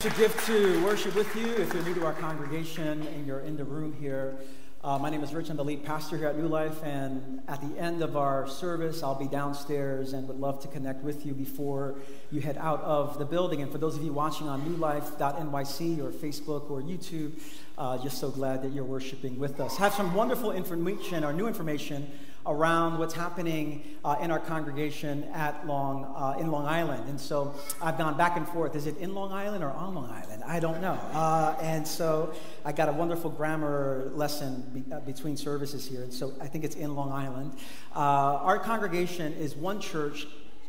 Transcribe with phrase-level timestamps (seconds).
[0.00, 1.54] It's a gift to worship with you.
[1.54, 4.38] If you're new to our congregation and you're in the room here,
[4.84, 5.50] uh, my name is Rich.
[5.50, 6.84] I'm the lead pastor here at New Life.
[6.84, 11.02] And at the end of our service, I'll be downstairs and would love to connect
[11.02, 11.96] with you before
[12.30, 13.60] you head out of the building.
[13.60, 17.32] And for those of you watching on newlife.nyc or Facebook or YouTube,
[17.76, 19.76] uh, just so glad that you're worshiping with us.
[19.78, 22.08] Have some wonderful information or new information
[22.48, 27.08] around what's happening uh, in our congregation at Long, uh, in Long Island.
[27.08, 28.74] And so I've gone back and forth.
[28.74, 30.42] Is it in Long Island or on Long Island?
[30.44, 30.98] I don't know.
[31.12, 32.32] Uh, and so
[32.64, 36.02] I got a wonderful grammar lesson be, uh, between services here.
[36.02, 37.52] And so I think it's in Long Island.
[37.94, 40.26] Uh, our congregation is one church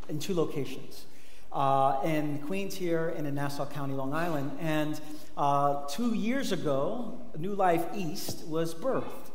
[0.10, 1.06] in two locations.
[1.52, 4.52] Uh, in Queens here and in Nassau County, Long Island.
[4.60, 5.00] And
[5.90, 9.29] two years ago, New Life East was birthed.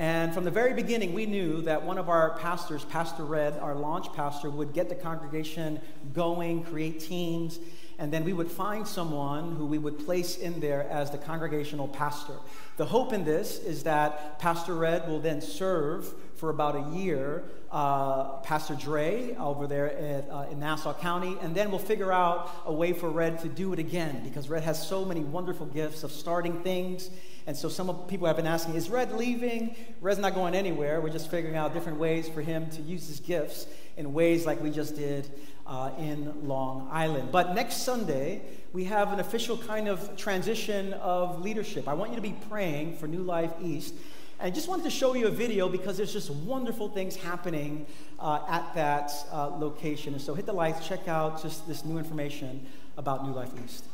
[0.00, 3.74] And from the very beginning, we knew that one of our pastors, Pastor Red, our
[3.74, 5.78] launch pastor, would get the congregation
[6.14, 7.58] going, create teams,
[7.98, 11.86] and then we would find someone who we would place in there as the congregational
[11.86, 12.32] pastor.
[12.78, 17.44] The hope in this is that Pastor Red will then serve for about a year,
[17.70, 22.50] uh, Pastor Dre over there at, uh, in Nassau County, and then we'll figure out
[22.64, 26.02] a way for Red to do it again because Red has so many wonderful gifts
[26.02, 27.10] of starting things
[27.46, 29.74] and so some people have been asking, is Red leaving?
[30.00, 31.00] Red's not going anywhere.
[31.00, 34.62] We're just figuring out different ways for him to use his gifts in ways like
[34.62, 35.30] we just did
[35.66, 37.30] uh, in Long Island.
[37.32, 41.88] But next Sunday, we have an official kind of transition of leadership.
[41.88, 43.94] I want you to be praying for New Life East.
[44.38, 47.86] And I just wanted to show you a video because there's just wonderful things happening
[48.18, 50.14] uh, at that uh, location.
[50.14, 53.84] And so hit the lights, check out just this new information about New Life East.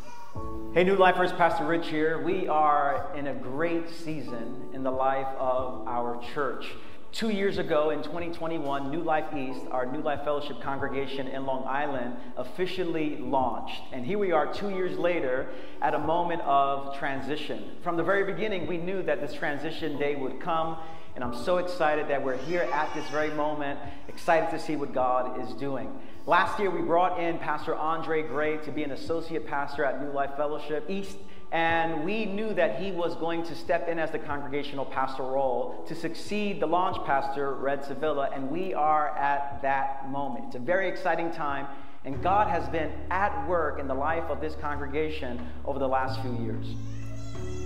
[0.77, 2.23] Hey, New Lifers, Pastor Rich here.
[2.23, 6.67] We are in a great season in the life of our church.
[7.13, 11.65] Two years ago in 2021, New Life East, our New Life Fellowship congregation in Long
[11.67, 13.81] Island, officially launched.
[13.91, 15.49] And here we are two years later
[15.81, 17.79] at a moment of transition.
[17.83, 20.77] From the very beginning, we knew that this transition day would come.
[21.17, 24.93] And I'm so excited that we're here at this very moment, excited to see what
[24.93, 25.91] God is doing.
[26.27, 30.11] Last year, we brought in Pastor Andre Gray to be an associate pastor at New
[30.11, 31.17] Life Fellowship East,
[31.53, 35.87] and we knew that he was going to step in as the congregational pastor role
[35.89, 40.45] to succeed the launch pastor, Red Sevilla, and we are at that moment.
[40.49, 41.67] It's a very exciting time,
[42.05, 46.21] and God has been at work in the life of this congregation over the last
[46.21, 46.67] few years.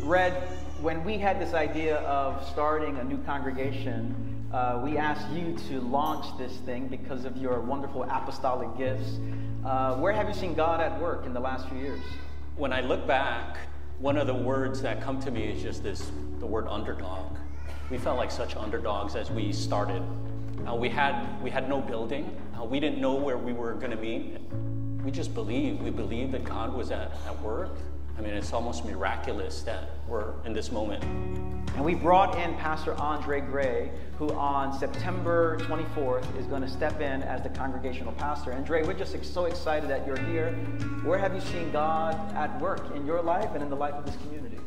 [0.04, 0.40] Red,
[0.80, 5.80] when we had this idea of starting a new congregation, uh, we asked you to
[5.80, 9.18] launch this thing because of your wonderful apostolic gifts.
[9.64, 12.00] Uh, where have you seen God at work in the last few years?
[12.56, 13.58] When I look back,
[13.98, 17.36] one of the words that come to me is just this the word underdog.
[17.90, 20.02] We felt like such underdogs as we started.
[20.66, 23.90] Uh, we, had, we had no building, uh, we didn't know where we were going
[23.90, 24.38] to meet.
[25.04, 25.82] We just believed.
[25.82, 27.76] We believed that God was at, at work.
[28.20, 31.02] I mean, it's almost miraculous that we're in this moment.
[31.74, 37.00] And we brought in Pastor Andre Gray, who on September 24th is going to step
[37.00, 38.50] in as the congregational pastor.
[38.50, 40.52] And Dre, we're just so excited that you're here.
[41.02, 44.04] Where have you seen God at work in your life and in the life of
[44.04, 44.58] this community?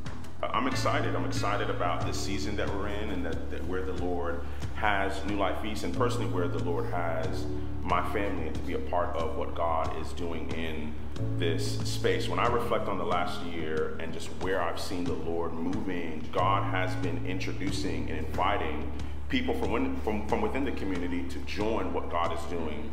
[0.42, 1.16] I'm excited.
[1.16, 4.42] I'm excited about the season that we're in and that, that where the Lord
[4.74, 7.46] has New Life East and personally where the Lord has
[7.84, 10.96] my family and to be a part of what God is doing in
[11.38, 12.28] this space.
[12.28, 16.28] When I reflect on the last year and just where I've seen the Lord moving,
[16.31, 18.91] God has been introducing and inviting
[19.29, 22.91] people from, when, from, from within the community to join what God is doing.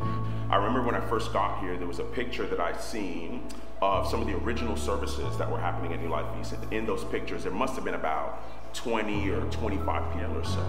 [0.49, 3.43] I remember when I first got here, there was a picture that I'd seen
[3.81, 6.55] of some of the original services that were happening at New Life East.
[6.71, 8.43] In those pictures, there must have been about
[8.73, 10.65] 20 or 25 people or so.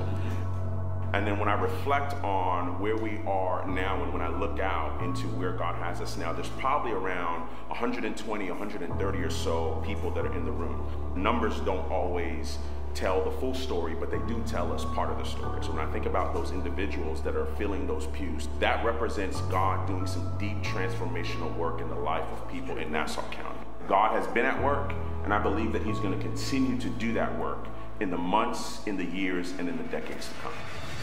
[1.14, 5.02] And then when I reflect on where we are now and when I look out
[5.02, 10.24] into where God has us now, there's probably around 120, 130 or so people that
[10.24, 10.86] are in the room.
[11.14, 12.56] Numbers don't always
[12.94, 15.62] tell the full story, but they do tell us part of the story.
[15.62, 19.86] So when I think about those individuals that are filling those pews, that represents God
[19.86, 23.58] doing some deep transformational work in the life of people in Nassau County.
[23.86, 27.12] God has been at work, and I believe that He's going to continue to do
[27.14, 27.66] that work
[28.00, 30.52] in the months, in the years, and in the decades to come.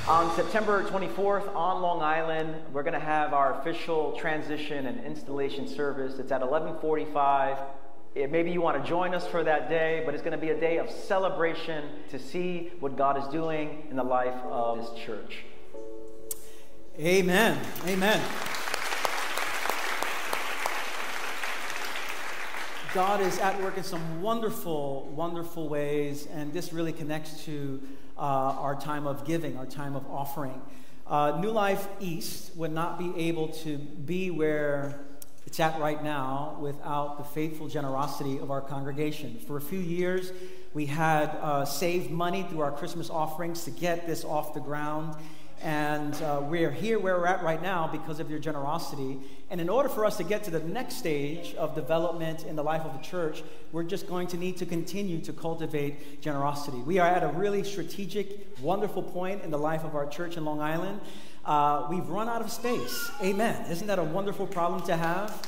[0.08, 5.68] On September 24th on Long Island, we're going to have our official transition and installation
[5.68, 6.18] service.
[6.18, 7.58] It's at 1145.
[8.16, 10.50] Eh, maybe you want to join us for that day, but it's going to be
[10.50, 15.04] a day of celebration to see what God is doing in the life of this
[15.04, 15.44] church.
[17.00, 17.60] Amen.
[17.86, 18.22] Amen.
[22.96, 27.80] God is at work in some wonderful, wonderful ways, and this really connects to
[28.20, 30.62] uh, our time of giving, our time of offering.
[31.08, 35.00] Uh, New Life East would not be able to be where
[35.48, 39.40] it's at right now without the faithful generosity of our congregation.
[39.48, 40.32] For a few years,
[40.76, 45.16] we had uh, saved money through our Christmas offerings to get this off the ground.
[45.62, 49.20] And uh, we're here where we're at right now because of your generosity.
[49.50, 52.64] And in order for us to get to the next stage of development in the
[52.64, 56.78] life of the church, we're just going to need to continue to cultivate generosity.
[56.78, 60.46] We are at a really strategic, wonderful point in the life of our church in
[60.46, 61.02] Long Island.
[61.44, 63.12] Uh, we've run out of space.
[63.22, 63.70] Amen.
[63.70, 65.42] Isn't that a wonderful problem to have?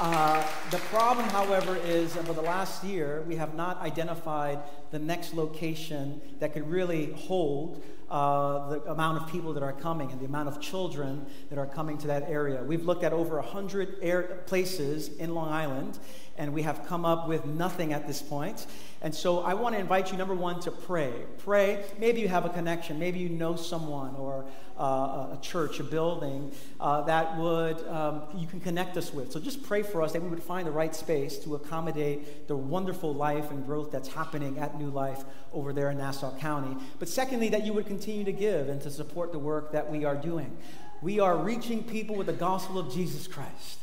[0.00, 4.58] Uh, the problem, however, is over the last year, we have not identified
[4.90, 10.10] the next location that could really hold uh, the amount of people that are coming
[10.10, 12.62] and the amount of children that are coming to that area.
[12.62, 15.98] We've looked at over 100 places in Long Island,
[16.36, 18.66] and we have come up with nothing at this point.
[19.02, 21.12] And so I want to invite you, number one, to pray.
[21.38, 21.84] Pray.
[21.98, 22.98] Maybe you have a connection.
[22.98, 24.46] Maybe you know someone or
[24.78, 26.50] uh, a church, a building
[26.80, 29.30] uh, that would um, you can connect us with.
[29.30, 32.56] So just pray for us that we would find the right space to accommodate the
[32.56, 36.76] wonderful life and growth that's happening at New Life over there in Nassau County.
[36.98, 40.04] But secondly, that you would continue to give and to support the work that we
[40.04, 40.56] are doing.
[41.02, 43.78] We are reaching people with the gospel of Jesus Christ.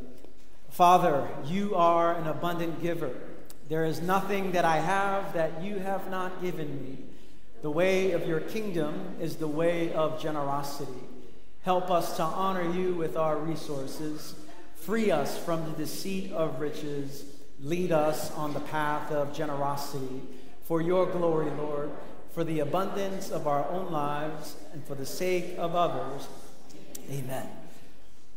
[0.70, 3.14] Father, you are an abundant giver.
[3.70, 6.98] There is nothing that I have that you have not given me.
[7.62, 10.92] The way of your kingdom is the way of generosity.
[11.64, 14.36] Help us to honor you with our resources.
[14.76, 17.26] Free us from the deceit of riches.
[17.60, 20.22] Lead us on the path of generosity.
[20.64, 21.90] For your glory, Lord,
[22.32, 26.28] for the abundance of our own lives, and for the sake of others.
[27.10, 27.48] Amen.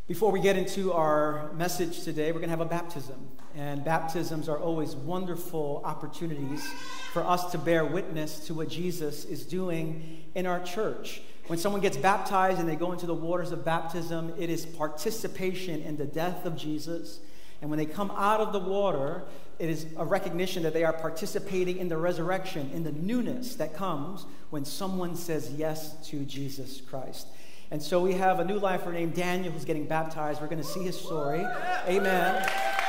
[0.07, 3.29] Before we get into our message today, we're going to have a baptism.
[3.57, 6.67] And baptisms are always wonderful opportunities
[7.13, 11.21] for us to bear witness to what Jesus is doing in our church.
[11.47, 15.83] When someone gets baptized and they go into the waters of baptism, it is participation
[15.83, 17.21] in the death of Jesus.
[17.61, 19.23] And when they come out of the water,
[19.59, 23.75] it is a recognition that they are participating in the resurrection, in the newness that
[23.75, 27.27] comes when someone says yes to Jesus Christ.
[27.71, 30.41] And so we have a new lifer named Daniel who's getting baptized.
[30.41, 31.47] We're going to see his story.
[31.87, 32.49] Amen.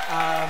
[0.09, 0.49] Um,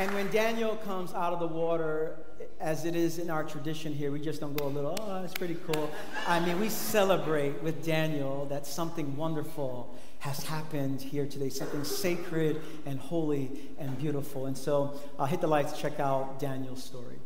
[0.00, 2.16] and when Daniel comes out of the water,
[2.58, 5.34] as it is in our tradition here, we just don't go a little, oh, that's
[5.34, 5.90] pretty cool.
[6.26, 12.62] I mean, we celebrate with Daniel that something wonderful has happened here today, something sacred
[12.86, 14.46] and holy and beautiful.
[14.46, 17.18] And so uh, hit the lights, check out Daniel's story.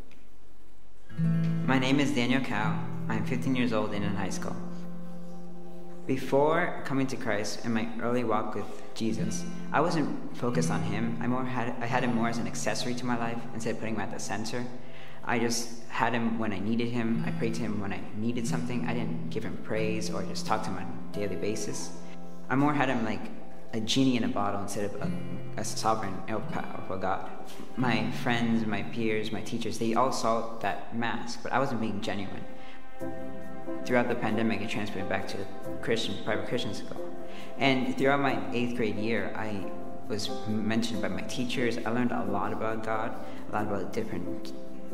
[1.67, 2.77] My name is Daniel Cow.
[3.09, 4.57] I'm 15 years old and in high school.
[6.07, 9.43] Before coming to Christ in my early walk with Jesus,
[9.73, 11.19] I wasn't focused on Him.
[11.23, 13.81] I more had I had Him more as an accessory to my life instead of
[13.81, 14.65] putting Him at the center.
[15.27, 17.25] I just had him when I needed him.
[17.27, 18.87] I prayed to him when I needed something.
[18.87, 21.93] I didn't give him praise or just talk to him on a daily basis.
[22.51, 23.23] I more had him like
[23.73, 25.11] a genie in a bottle instead of a,
[25.57, 27.31] a sovereign, powerful God.
[27.77, 32.03] My friends, my peers, my teachers, they all saw that mask, but I wasn't being
[32.03, 32.45] genuine.
[33.85, 35.39] Throughout the pandemic, I transferred back to
[35.83, 37.01] Christian, private Christian school.
[37.59, 39.71] And throughout my eighth grade year, I
[40.09, 41.79] was mentioned by my teachers.
[41.79, 43.15] I learned a lot about God,
[43.51, 44.53] a lot about different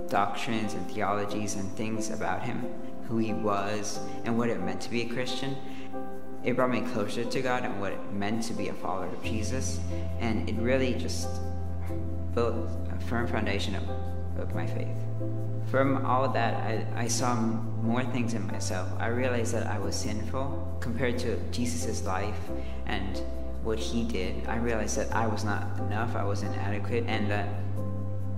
[0.09, 2.65] doctrines and theologies and things about him,
[3.09, 5.57] who he was, and what it meant to be a Christian.
[6.43, 9.23] It brought me closer to God and what it meant to be a follower of
[9.23, 9.81] Jesus,
[10.21, 11.29] and it really just
[12.35, 13.89] built a firm foundation of,
[14.39, 14.97] of my faith.
[15.69, 18.89] From all that, I, I saw more things in myself.
[18.99, 22.39] I realized that I was sinful compared to Jesus' life
[22.87, 23.23] and
[23.63, 24.47] what he did.
[24.49, 27.49] I realized that I was not enough, I was inadequate, and that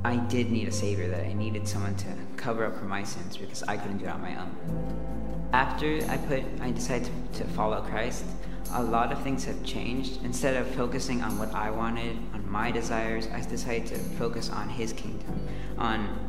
[0.04, 3.36] I did need a savior, that I needed someone to cover up for my sins
[3.36, 5.48] because I couldn't do it on my own.
[5.52, 8.24] After I put, I decided to, to follow Christ,
[8.72, 10.24] a lot of things have changed.
[10.24, 14.68] Instead of focusing on what I wanted, on my desires, I decided to focus on
[14.68, 15.46] His kingdom,
[15.78, 16.21] on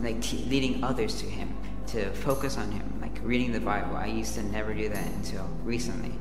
[0.00, 1.54] like t- leading others to Him,
[1.88, 3.96] to focus on Him, like reading the Bible.
[3.96, 6.12] I used to never do that until recently,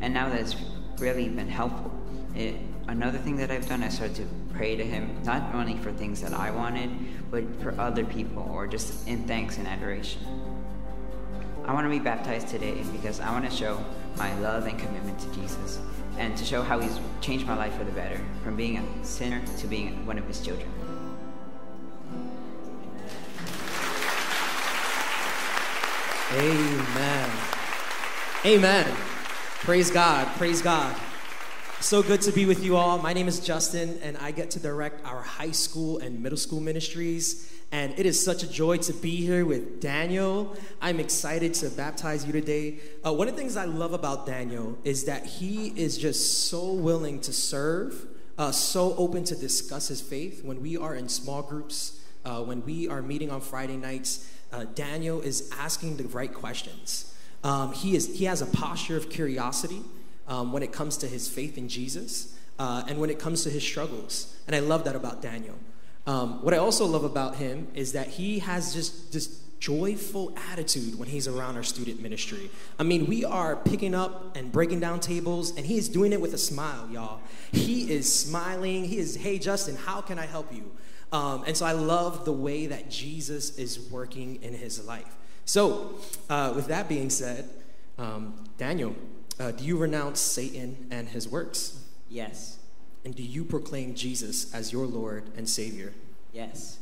[0.00, 0.56] and now that it's
[0.98, 1.92] really been helpful.
[2.34, 2.56] It,
[2.88, 6.20] another thing that I've done, I started to pray to Him, not only for things
[6.22, 6.90] that I wanted,
[7.30, 10.22] but for other people, or just in thanks and adoration.
[11.64, 13.84] I want to be baptized today because I want to show
[14.16, 15.80] my love and commitment to Jesus
[16.16, 19.42] and to show how He's changed my life for the better from being a sinner
[19.58, 20.70] to being one of His children.
[26.32, 27.30] Amen.
[28.44, 28.96] Amen.
[29.60, 30.26] Praise God.
[30.36, 30.96] Praise God.
[31.78, 32.98] So good to be with you all.
[32.98, 36.58] My name is Justin, and I get to direct our high school and middle school
[36.58, 37.52] ministries.
[37.70, 40.56] And it is such a joy to be here with Daniel.
[40.82, 42.80] I'm excited to baptize you today.
[43.06, 46.72] Uh, one of the things I love about Daniel is that he is just so
[46.72, 48.04] willing to serve,
[48.36, 50.44] uh, so open to discuss his faith.
[50.44, 54.64] When we are in small groups, uh, when we are meeting on Friday nights, uh,
[54.74, 57.14] Daniel is asking the right questions.
[57.44, 59.80] Um, he, is, he has a posture of curiosity
[60.26, 63.50] um, when it comes to his faith in Jesus uh, and when it comes to
[63.50, 64.36] his struggles.
[64.46, 65.54] And I love that about Daniel.
[66.06, 70.98] Um, what I also love about him is that he has just this joyful attitude
[70.98, 72.50] when he's around our student ministry.
[72.78, 76.20] I mean, we are picking up and breaking down tables, and he is doing it
[76.20, 77.20] with a smile, y'all.
[77.52, 78.84] He is smiling.
[78.84, 80.72] He is, hey, Justin, how can I help you?
[81.16, 85.16] Um, and so I love the way that Jesus is working in his life.
[85.46, 85.94] So,
[86.28, 87.48] uh, with that being said,
[87.96, 88.94] um, Daniel,
[89.40, 91.82] uh, do you renounce Satan and his works?
[92.10, 92.58] Yes.
[93.06, 95.94] And do you proclaim Jesus as your Lord and Savior?
[96.34, 96.80] Yes.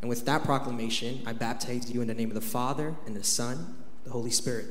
[0.00, 3.22] And with that proclamation, I baptize you in the name of the Father, and the
[3.22, 4.66] Son, the Holy Spirit.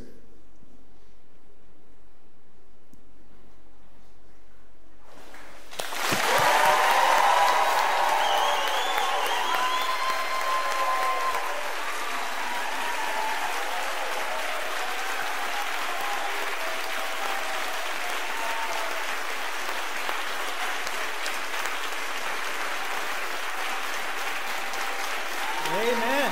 [25.67, 26.31] Amen.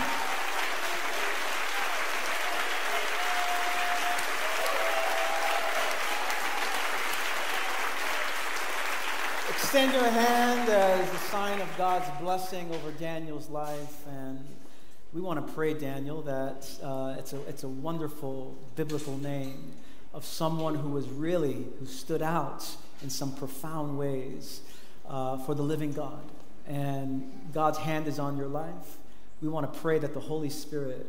[9.49, 14.05] Extend your hand as a sign of God's blessing over Daniel's life.
[14.07, 14.45] And
[15.13, 19.71] we want to pray, Daniel, that uh, it's, a, it's a wonderful biblical name
[20.13, 22.67] of someone who was really, who stood out
[23.01, 24.59] in some profound ways
[25.07, 26.21] uh, for the living God.
[26.67, 28.97] And God's hand is on your life.
[29.41, 31.07] We want to pray that the Holy Spirit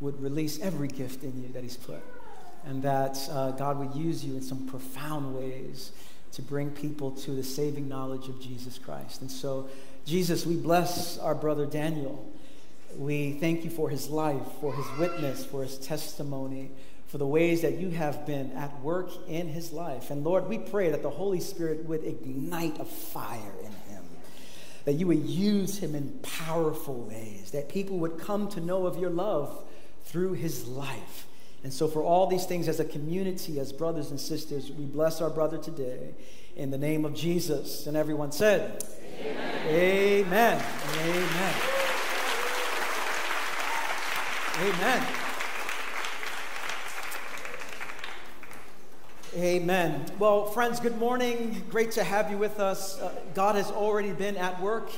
[0.00, 2.02] would release every gift in you that He's put,
[2.64, 5.90] and that uh, God would use you in some profound ways
[6.32, 9.22] to bring people to the saving knowledge of Jesus Christ.
[9.22, 9.68] And so,
[10.06, 12.32] Jesus, we bless our brother Daniel.
[12.96, 16.70] We thank you for his life, for his witness, for his testimony,
[17.08, 20.10] for the ways that you have been at work in his life.
[20.10, 24.04] And Lord, we pray that the Holy Spirit would ignite a fire in him,
[24.84, 28.98] that you would use him in powerful ways, that people would come to know of
[28.98, 29.64] your love
[30.04, 31.26] through his life.
[31.64, 35.20] And so, for all these things, as a community, as brothers and sisters, we bless
[35.20, 36.14] our brother today
[36.54, 37.88] in the name of Jesus.
[37.88, 38.84] And everyone said,
[39.18, 40.62] Amen.
[40.98, 41.54] Amen.
[44.58, 45.06] Amen.
[49.34, 50.06] Amen.
[50.18, 51.62] Well, friends, good morning.
[51.70, 53.00] Great to have you with us.
[53.00, 54.90] Uh, God has already been at work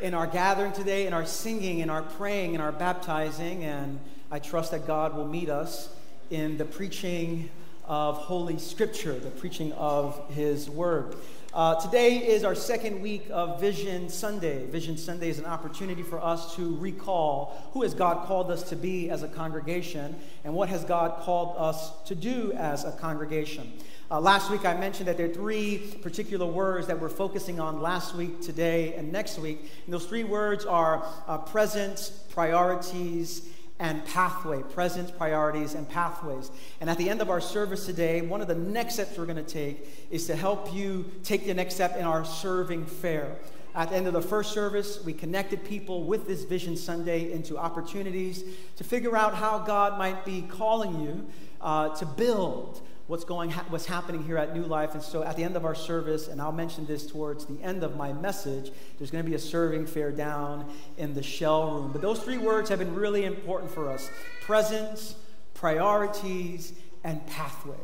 [0.00, 4.00] in our gathering today, in our singing, in our praying, in our baptizing, and
[4.32, 5.94] I trust that God will meet us
[6.30, 7.50] in the preaching
[7.86, 11.14] of Holy Scripture, the preaching of His Word.
[11.54, 14.66] Uh, today is our second week of Vision Sunday.
[14.66, 18.74] Vision Sunday is an opportunity for us to recall who has God called us to
[18.74, 23.72] be as a congregation and what has God called us to do as a congregation.
[24.10, 27.80] Uh, last week I mentioned that there are three particular words that we're focusing on
[27.80, 29.60] last week, today, and next week.
[29.84, 36.50] And those three words are uh, present, priorities, and pathway, presence, priorities, and pathways.
[36.80, 39.36] And at the end of our service today, one of the next steps we're going
[39.36, 43.36] to take is to help you take the next step in our serving fair.
[43.74, 47.58] At the end of the first service, we connected people with this Vision Sunday into
[47.58, 48.44] opportunities
[48.76, 51.26] to figure out how God might be calling you
[51.60, 54.94] uh, to build what's going ha- what's happening here at New Life.
[54.94, 57.82] And so at the end of our service, and I'll mention this towards the end
[57.82, 61.92] of my message, there's going to be a serving fair down in the shell room.
[61.92, 65.16] But those three words have been really important for us: presence,
[65.54, 67.76] priorities, and pathway.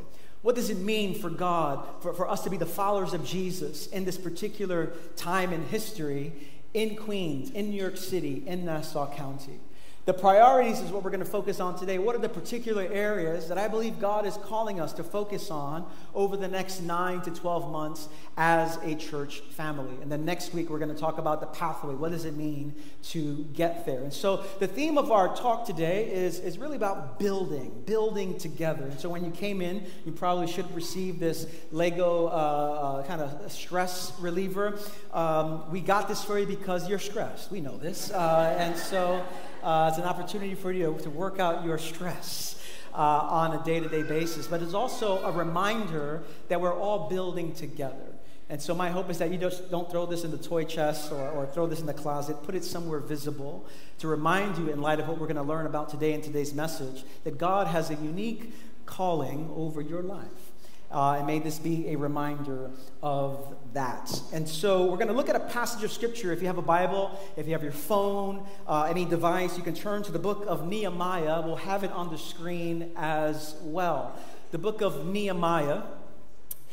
[0.42, 3.88] What does it mean for God, for, for us to be the followers of Jesus
[3.88, 6.32] in this particular time in history
[6.72, 9.60] in Queens, in New York City, in Nassau County?
[10.06, 11.98] The priorities is what we're going to focus on today.
[11.98, 15.84] What are the particular areas that I believe God is calling us to focus on
[16.14, 19.94] over the next nine to 12 months as a church family?
[20.00, 21.94] And then next week, we're going to talk about the pathway.
[21.94, 22.74] What does it mean
[23.10, 24.00] to get there?
[24.00, 28.84] And so the theme of our talk today is, is really about building, building together.
[28.84, 33.20] And so when you came in, you probably should receive this Lego uh, uh, kind
[33.20, 34.78] of stress reliever.
[35.12, 37.50] Um, we got this for you because you're stressed.
[37.50, 38.10] We know this.
[38.10, 39.22] Uh, and so.
[39.62, 42.56] Uh, it's an opportunity for you to work out your stress.
[42.92, 47.08] Uh, on a day to day basis, but it's also a reminder that we're all
[47.08, 48.16] building together.
[48.48, 51.12] And so, my hope is that you just don't throw this in the toy chest
[51.12, 52.42] or, or throw this in the closet.
[52.42, 53.64] Put it somewhere visible
[54.00, 56.52] to remind you, in light of what we're going to learn about today in today's
[56.52, 58.52] message, that God has a unique
[58.86, 60.49] calling over your life.
[60.90, 62.70] Uh, and may this be a reminder
[63.02, 64.20] of that.
[64.32, 66.32] And so we're going to look at a passage of Scripture.
[66.32, 69.74] If you have a Bible, if you have your phone, uh, any device, you can
[69.74, 71.42] turn to the book of Nehemiah.
[71.42, 74.16] We'll have it on the screen as well.
[74.50, 75.82] The book of Nehemiah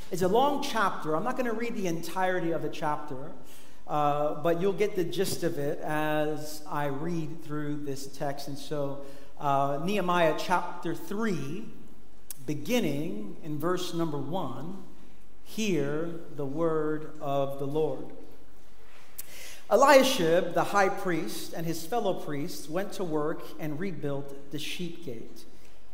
[0.10, 1.16] is a long chapter.
[1.16, 3.32] I'm not going to read the entirety of the chapter.
[3.88, 8.50] Uh, but you'll get the gist of it as I read through this text.
[8.50, 9.06] And so,
[9.40, 11.66] uh, Nehemiah chapter 3,
[12.48, 14.84] beginning in verse number one,
[15.44, 18.06] hear the word of the Lord.
[19.70, 25.06] Eliashib, the high priest, and his fellow priests went to work and rebuilt the sheep
[25.06, 25.44] gate.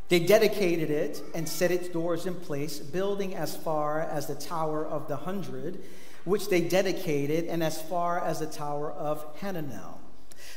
[0.10, 4.86] They dedicated it and set its doors in place, building as far as the Tower
[4.86, 5.82] of the Hundred,
[6.24, 9.98] which they dedicated, and as far as the Tower of Hananel.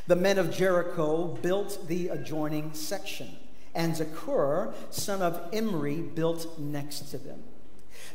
[0.07, 3.39] The men of Jericho built the adjoining section
[3.77, 7.45] and Zakur, son of Imri, built next to them.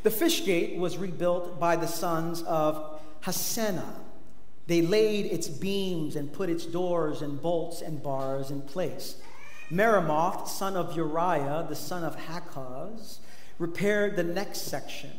[0.04, 4.00] The fish gate was rebuilt by the sons of Hassenaah.
[4.66, 9.18] They laid its beams and put its doors and bolts and bars in place.
[9.70, 13.20] Meremoth, son of Uriah, the son of Hakkoz,
[13.60, 15.12] repaired the next section.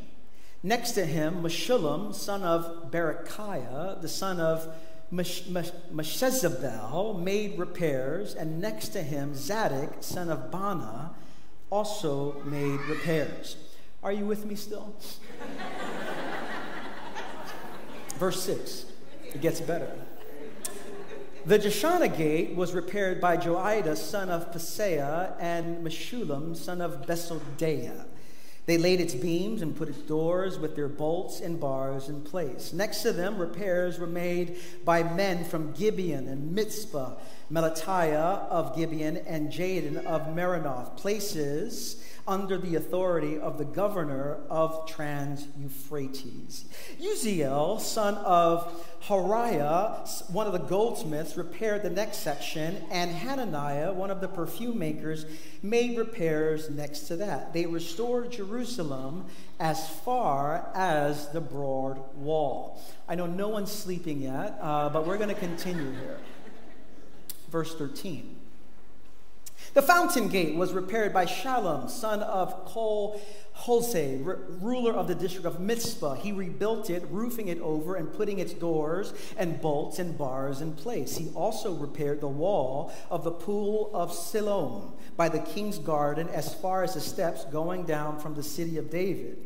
[0.64, 4.75] Next to him, Meshullam, son of Berechiah, the son of
[5.12, 11.11] Meshezabel made repairs, and next to him, Zadok, son of Baana,
[11.69, 13.57] also made repairs.
[14.02, 14.95] Are you with me still?
[18.16, 18.87] Verse 6.
[19.35, 19.90] It gets better.
[21.44, 28.07] The Jeshanah gate was repaired by Joiada, son of Paseah, and Meshullam, son of Besodeiah.
[28.64, 32.72] They laid its beams and put its doors with their bolts and bars in place.
[32.72, 37.16] Next to them, repairs were made by men from Gibeon and Mizpah,
[37.51, 44.88] Melatiah of Gibeon, and Jadon of Meronoth, places under the authority of the governor of
[44.88, 46.66] Trans Euphrates.
[47.00, 54.11] Uzziel, son of Harhaiah, one of the goldsmiths, repaired the next section, and Hananiah, one
[54.11, 55.26] of the perfume makers,
[55.62, 57.52] made repairs next to that.
[57.52, 59.26] They restored Jerusalem
[59.58, 62.80] as far as the broad wall.
[63.08, 66.18] I know no one's sleeping yet, uh, but we're going to continue here.
[67.50, 68.41] Verse 13.
[69.74, 73.18] The fountain gate was repaired by Shallum, son of Kol
[73.56, 74.22] Hozeh,
[74.61, 76.14] ruler of the district of Mizpah.
[76.14, 80.72] He rebuilt it, roofing it over and putting its doors and bolts and bars in
[80.72, 81.16] place.
[81.16, 86.54] He also repaired the wall of the pool of Siloam by the king's garden as
[86.54, 89.38] far as the steps going down from the city of David.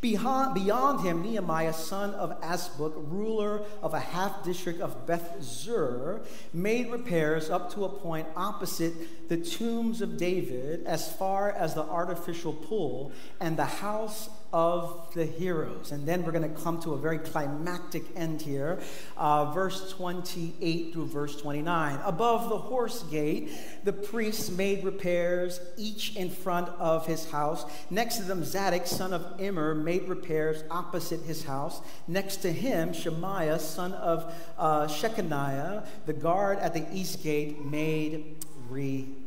[0.00, 6.20] Beyond, beyond him, Nehemiah, son of Azbuk, ruler of a half district of Beth Zur,
[6.52, 9.38] made repairs up to a point opposite the
[9.74, 13.10] tombs of David as far as the artificial pool
[13.40, 15.90] and the house of the heroes.
[15.90, 18.78] And then we're going to come to a very climactic end here,
[19.16, 21.98] uh, verse 28 through verse 29.
[22.04, 23.50] Above the horse gate,
[23.82, 27.64] the priests made repairs, each in front of his house.
[27.90, 31.80] Next to them, Zadok, son of Immer, made repairs opposite his house.
[32.06, 38.36] Next to him, Shemaiah, son of uh, Shechaniah, the guard at the east gate, made
[38.70, 39.23] repairs.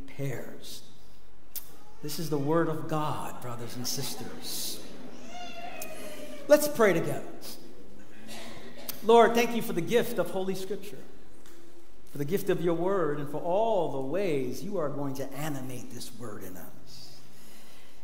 [2.02, 4.80] This is the word of God, brothers and sisters.
[6.48, 7.24] Let's pray together.
[9.04, 10.98] Lord, thank you for the gift of Holy Scripture,
[12.12, 15.34] for the gift of your word, and for all the ways you are going to
[15.34, 17.12] animate this word in us.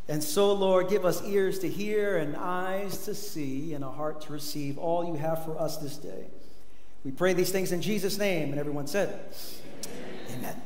[0.08, 4.22] And so, Lord, give us ears to hear and eyes to see and a heart
[4.24, 6.26] to receive all you have for us this day.
[7.04, 9.20] We pray these things in Jesus' name, and everyone said,
[10.30, 10.40] Amen.
[10.40, 10.62] Amen.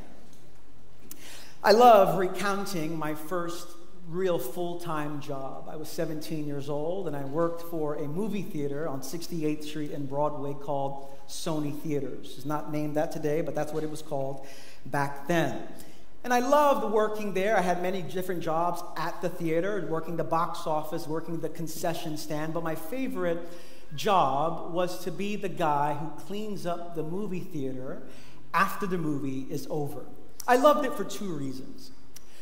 [1.62, 3.66] I love recounting my first
[4.08, 5.68] real full time job.
[5.68, 9.90] I was 17 years old and I worked for a movie theater on 68th Street
[9.90, 12.34] and Broadway called Sony Theaters.
[12.36, 14.46] It's not named that today, but that's what it was called
[14.86, 15.60] back then.
[16.22, 17.56] And I loved working there.
[17.56, 22.16] I had many different jobs at the theater, working the box office, working the concession
[22.16, 22.54] stand.
[22.54, 23.48] But my favorite
[23.96, 28.02] job was to be the guy who cleans up the movie theater
[28.54, 30.04] after the movie is over.
[30.48, 31.90] I loved it for two reasons.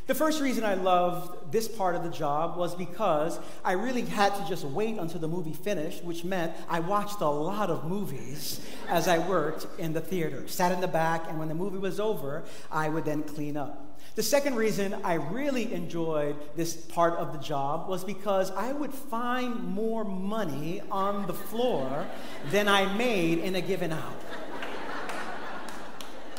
[0.06, 4.32] The first reason I loved this part of the job was because I really had
[4.36, 8.60] to just wait until the movie finished, which meant I watched a lot of movies
[8.88, 10.46] as I worked in the theater.
[10.46, 13.98] Sat in the back, and when the movie was over, I would then clean up.
[14.14, 18.94] The second reason I really enjoyed this part of the job was because I would
[18.94, 22.06] find more money on the floor
[22.52, 24.14] than I made in a given hour.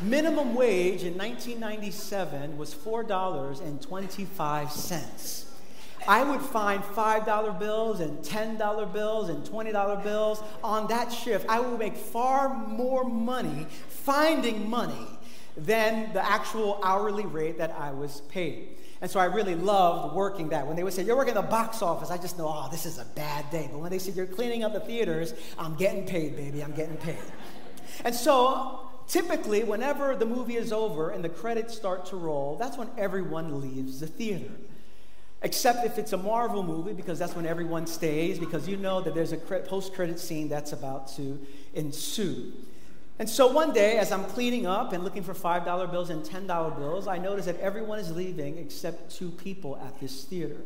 [0.01, 5.43] Minimum wage in 1997 was $4.25.
[6.07, 11.45] I would find $5 bills and $10 bills and $20 bills on that shift.
[11.49, 15.07] I would make far more money finding money
[15.57, 18.77] than the actual hourly rate that I was paid.
[19.01, 20.65] And so I really loved working that.
[20.65, 22.99] When they would say, You're working the box office, I just know, oh, this is
[22.99, 23.67] a bad day.
[23.71, 26.63] But when they said, You're cleaning up the theaters, I'm getting paid, baby.
[26.63, 27.17] I'm getting paid.
[28.05, 32.77] And so Typically, whenever the movie is over and the credits start to roll, that's
[32.77, 34.51] when everyone leaves the theater.
[35.43, 39.13] Except if it's a Marvel movie, because that's when everyone stays, because you know that
[39.15, 41.39] there's a post credit scene that's about to
[41.73, 42.51] ensue.
[43.19, 46.77] And so one day, as I'm cleaning up and looking for $5 bills and $10
[46.77, 50.57] bills, I notice that everyone is leaving except two people at this theater.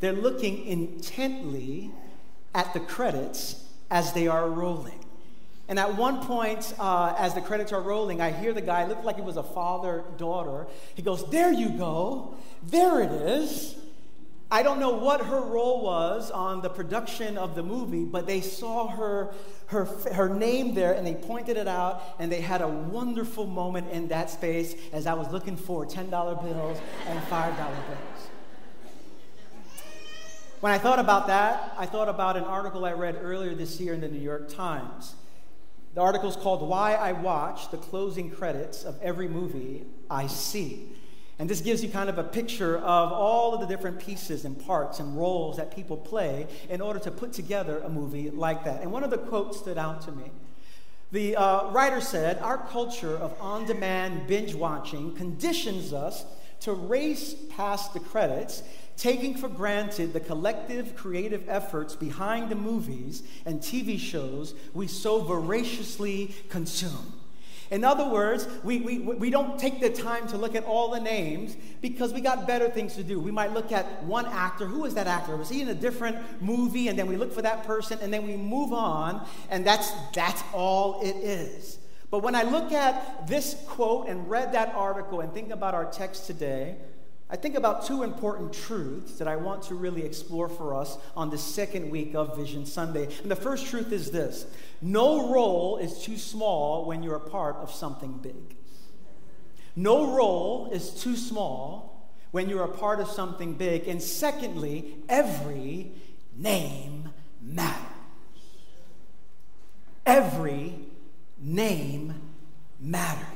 [0.00, 1.90] They're looking intently
[2.54, 5.03] at the credits as they are rolling.
[5.66, 9.04] And at one point, uh, as the credits are rolling, I hear the guy, looked
[9.04, 10.66] like it was a father daughter.
[10.94, 12.34] He goes, There you go.
[12.62, 13.76] There it is.
[14.50, 18.40] I don't know what her role was on the production of the movie, but they
[18.40, 19.34] saw her,
[19.66, 23.90] her, her name there and they pointed it out, and they had a wonderful moment
[23.90, 28.28] in that space as I was looking for $10 bills and $5 bills.
[30.60, 33.92] When I thought about that, I thought about an article I read earlier this year
[33.92, 35.14] in the New York Times.
[35.94, 40.88] The article is called Why I Watch the Closing Credits of Every Movie I See.
[41.38, 44.58] And this gives you kind of a picture of all of the different pieces and
[44.66, 48.82] parts and roles that people play in order to put together a movie like that.
[48.82, 50.32] And one of the quotes stood out to me.
[51.12, 56.24] The uh, writer said, Our culture of on demand binge watching conditions us
[56.60, 58.64] to race past the credits
[58.96, 65.22] taking for granted the collective creative efforts behind the movies and TV shows we so
[65.22, 67.12] voraciously consume.
[67.70, 71.00] In other words, we, we, we don't take the time to look at all the
[71.00, 73.18] names because we got better things to do.
[73.18, 74.66] We might look at one actor.
[74.66, 75.36] Who is that actor?
[75.36, 76.88] Was he in a different movie?
[76.88, 80.42] And then we look for that person and then we move on, and that's, that's
[80.52, 81.78] all it is.
[82.10, 85.86] But when I look at this quote and read that article and think about our
[85.86, 86.76] text today,
[87.30, 91.30] I think about two important truths that I want to really explore for us on
[91.30, 93.08] the second week of Vision Sunday.
[93.22, 94.46] And the first truth is this
[94.82, 98.56] no role is too small when you're a part of something big.
[99.74, 103.88] No role is too small when you're a part of something big.
[103.88, 105.92] And secondly, every
[106.36, 107.08] name
[107.40, 107.80] matters.
[110.04, 110.74] Every
[111.38, 112.14] name
[112.78, 113.33] matters.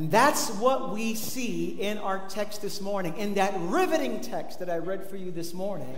[0.00, 3.14] And that's what we see in our text this morning.
[3.18, 5.94] In that riveting text that I read for you this morning,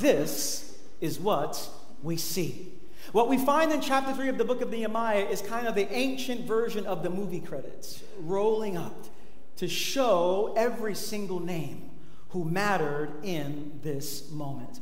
[0.00, 1.70] this is what
[2.02, 2.72] we see.
[3.12, 5.88] What we find in chapter 3 of the book of Nehemiah is kind of the
[5.92, 9.04] ancient version of the movie credits, rolling up
[9.58, 11.88] to show every single name
[12.30, 14.80] who mattered in this moment.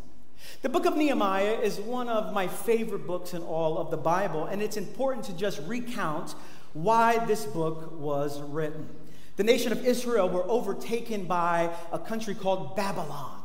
[0.63, 4.47] The book of Nehemiah is one of my favorite books in all of the Bible,
[4.47, 6.35] and it's important to just recount
[6.75, 8.89] why this book was written.
[9.37, 13.41] The nation of Israel were overtaken by a country called Babylon.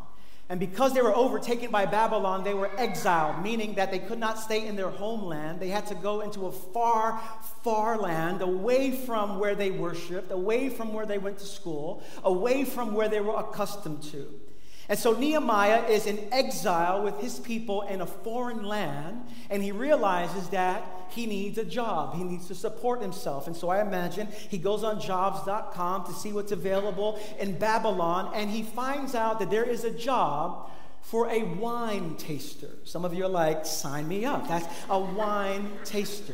[0.49, 4.39] And because they were overtaken by Babylon, they were exiled, meaning that they could not
[4.39, 5.59] stay in their homeland.
[5.59, 7.21] They had to go into a far,
[7.63, 12.65] far land, away from where they worshiped, away from where they went to school, away
[12.65, 14.27] from where they were accustomed to.
[14.89, 19.71] And so Nehemiah is in exile with his people in a foreign land, and he
[19.71, 22.15] realizes that he needs a job.
[22.15, 23.45] He needs to support himself.
[23.45, 28.49] And so I imagine he goes on jobs.com to see what's available in Babylon, and
[28.49, 30.71] he finds out that there is a job
[31.03, 32.69] for a wine taster.
[32.83, 34.47] Some of you are like, sign me up.
[34.47, 36.33] That's a wine taster.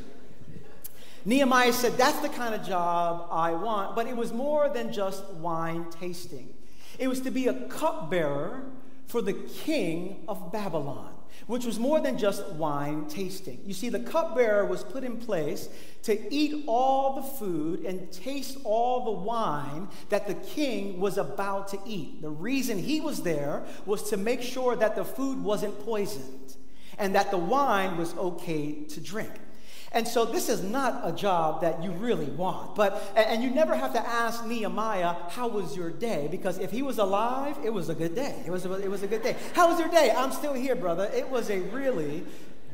[1.25, 3.95] Nehemiah said, That's the kind of job I want.
[3.95, 6.54] But it was more than just wine tasting.
[6.97, 8.65] It was to be a cupbearer
[9.07, 11.13] for the king of Babylon,
[11.47, 13.59] which was more than just wine tasting.
[13.65, 15.69] You see, the cupbearer was put in place
[16.03, 21.67] to eat all the food and taste all the wine that the king was about
[21.69, 22.21] to eat.
[22.21, 26.55] The reason he was there was to make sure that the food wasn't poisoned
[26.97, 29.31] and that the wine was okay to drink.
[29.91, 32.75] And so this is not a job that you really want.
[32.75, 36.27] But and you never have to ask Nehemiah, how was your day?
[36.29, 38.43] Because if he was alive, it was a good day.
[38.45, 39.35] It was a, it was a good day.
[39.53, 40.13] How was your day?
[40.15, 41.09] I'm still here, brother.
[41.13, 42.25] It was a really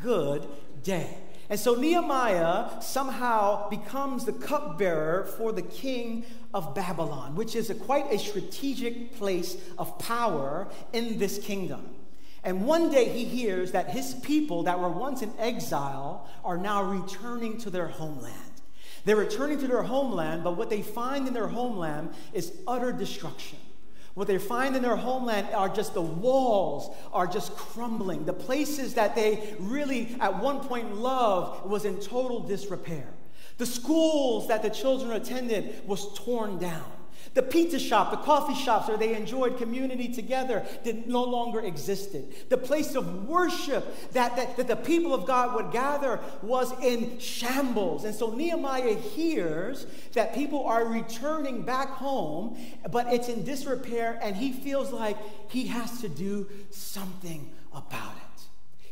[0.01, 0.47] good
[0.83, 1.17] day.
[1.51, 7.75] And so Nehemiah somehow becomes the cupbearer for the king of Babylon, which is a,
[7.75, 11.89] quite a strategic place of power in this kingdom.
[12.43, 16.83] And one day he hears that his people that were once in exile are now
[16.83, 18.35] returning to their homeland.
[19.05, 23.57] They're returning to their homeland, but what they find in their homeland is utter destruction.
[24.13, 28.25] What they find in their homeland are just the walls are just crumbling.
[28.25, 33.07] The places that they really at one point loved was in total disrepair.
[33.57, 36.91] The schools that the children attended was torn down.
[37.33, 42.33] The pizza shop, the coffee shops where they enjoyed community together did no longer existed.
[42.49, 47.19] The place of worship that, that, that the people of God would gather was in
[47.19, 48.03] shambles.
[48.03, 52.57] And so Nehemiah hears that people are returning back home,
[52.89, 55.17] but it's in disrepair, and he feels like
[55.49, 58.30] he has to do something about it.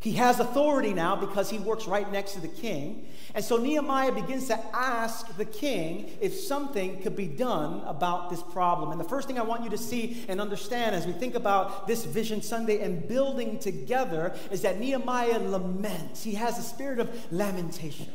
[0.02, 3.08] He has authority now because he works right next to the king.
[3.36, 8.42] And so Nehemiah begins to ask the king if something could be done about this
[8.42, 8.92] problem.
[8.92, 11.86] And the first thing I want you to see and understand as we think about
[11.86, 16.24] this Vision Sunday and building together is that Nehemiah laments.
[16.24, 18.08] He has a spirit of lamentation.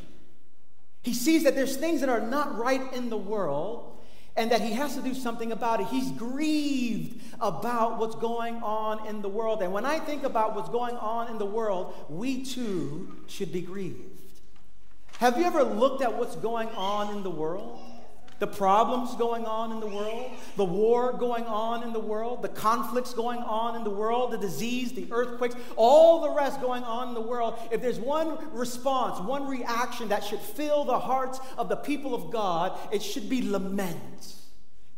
[1.02, 3.98] He sees that there's things that are not right in the world
[4.36, 5.86] and that he has to do something about it.
[5.86, 9.62] He's grieved about what's going on in the world.
[9.62, 13.60] And when I think about what's going on in the world, we too should be
[13.60, 14.02] grieved.
[15.18, 17.78] Have you ever looked at what's going on in the world?
[18.44, 22.50] The problems going on in the world, the war going on in the world, the
[22.50, 27.08] conflicts going on in the world, the disease, the earthquakes, all the rest going on
[27.08, 27.58] in the world.
[27.70, 32.30] If there's one response, one reaction that should fill the hearts of the people of
[32.30, 34.34] God, it should be lament.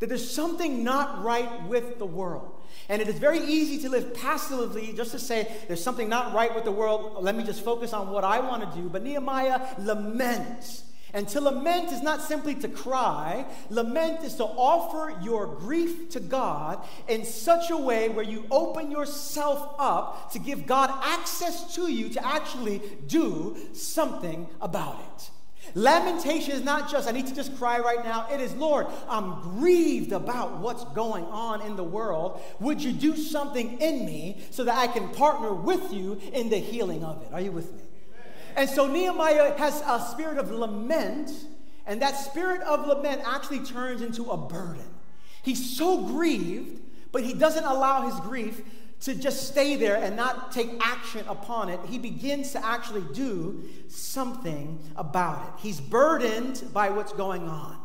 [0.01, 2.51] That there's something not right with the world.
[2.89, 6.53] And it is very easy to live passively just to say, there's something not right
[6.53, 7.23] with the world.
[7.23, 8.89] Let me just focus on what I want to do.
[8.89, 10.83] But Nehemiah laments.
[11.17, 16.21] And to lament is not simply to cry, lament is to offer your grief to
[16.21, 21.91] God in such a way where you open yourself up to give God access to
[21.91, 25.31] you to actually do something about it.
[25.75, 28.27] Lamentation is not just, I need to just cry right now.
[28.31, 32.43] It is, Lord, I'm grieved about what's going on in the world.
[32.61, 36.59] Would you do something in me so that I can partner with you in the
[36.59, 37.33] healing of it?
[37.33, 37.86] Are you with me?
[38.57, 41.31] And so Nehemiah has a spirit of lament,
[41.87, 44.87] and that spirit of lament actually turns into a burden.
[45.43, 46.81] He's so grieved,
[47.13, 48.63] but he doesn't allow his grief
[49.01, 53.63] to just stay there and not take action upon it, he begins to actually do
[53.89, 55.61] something about it.
[55.61, 57.79] He's burdened by what's going on.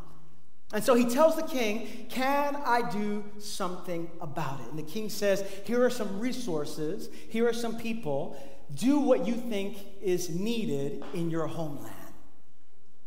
[0.73, 4.67] And so he tells the king, Can I do something about it?
[4.69, 8.37] And the king says, Here are some resources, here are some people.
[8.75, 11.93] Do what you think is needed in your homeland.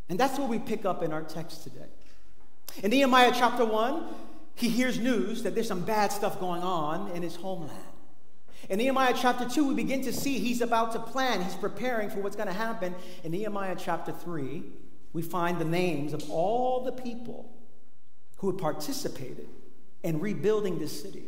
[0.09, 1.89] And that's what we pick up in our text today.
[2.83, 4.05] In Nehemiah chapter 1,
[4.55, 7.73] he hears news that there's some bad stuff going on in his homeland.
[8.69, 12.21] In Nehemiah chapter 2, we begin to see he's about to plan, he's preparing for
[12.21, 12.95] what's going to happen.
[13.23, 14.63] In Nehemiah chapter 3,
[15.13, 17.51] we find the names of all the people
[18.39, 19.49] who had participated
[20.03, 21.25] in rebuilding this city,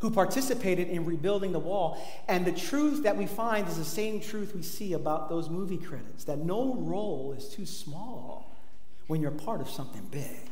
[0.00, 2.02] who participated in rebuilding the wall.
[2.26, 5.76] And the truth that we find is the same truth we see about those movie
[5.76, 8.56] credits that no role is too small
[9.06, 10.48] when you're part of something big.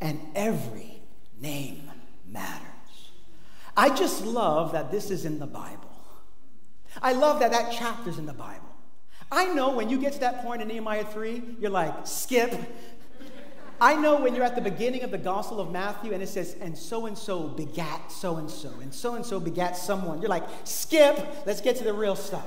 [0.00, 1.00] And every
[1.40, 1.90] name
[2.26, 2.64] matters.
[3.76, 5.90] I just love that this is in the Bible.
[7.02, 8.64] I love that that chapter's in the Bible.
[9.30, 12.54] I know when you get to that point in Nehemiah 3, you're like, skip.
[13.80, 16.56] I know when you're at the beginning of the Gospel of Matthew and it says,
[16.60, 20.20] and so and so begat so and so, and so and so begat someone.
[20.20, 22.46] You're like, skip, let's get to the real stuff.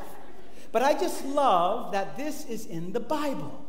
[0.72, 3.66] But I just love that this is in the Bible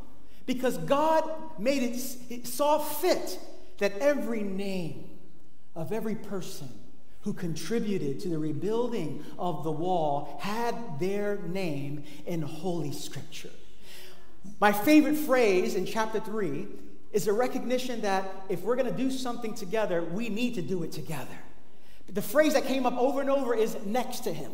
[0.47, 3.39] because God made it, it saw fit
[3.79, 5.11] that every name
[5.75, 6.69] of every person
[7.23, 13.51] who contributed to the rebuilding of the wall had their name in Holy Scripture.
[14.61, 16.67] My favorite phrase in chapter 3
[17.13, 20.83] is a recognition that if we're going to do something together, we need to do
[20.83, 21.39] it together.
[22.09, 24.53] The phrase that came up over and over is next to him.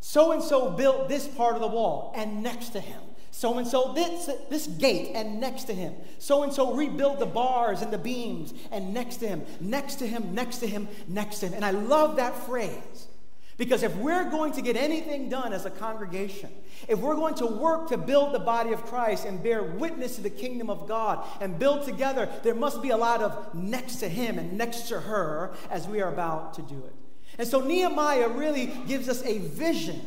[0.00, 3.00] So and so built this part of the wall, and next to him.
[3.30, 5.94] So and so this, this gate, and next to him.
[6.18, 10.06] So and so rebuilt the bars and the beams, and next to him, next to
[10.06, 11.54] him, next to him, next to him.
[11.54, 13.07] And I love that phrase
[13.58, 16.48] because if we're going to get anything done as a congregation,
[16.86, 20.22] if we're going to work to build the body of Christ and bear witness to
[20.22, 24.08] the kingdom of God and build together, there must be a lot of next to
[24.08, 26.94] him and next to her as we are about to do it.
[27.36, 30.00] And so Nehemiah really gives us a vision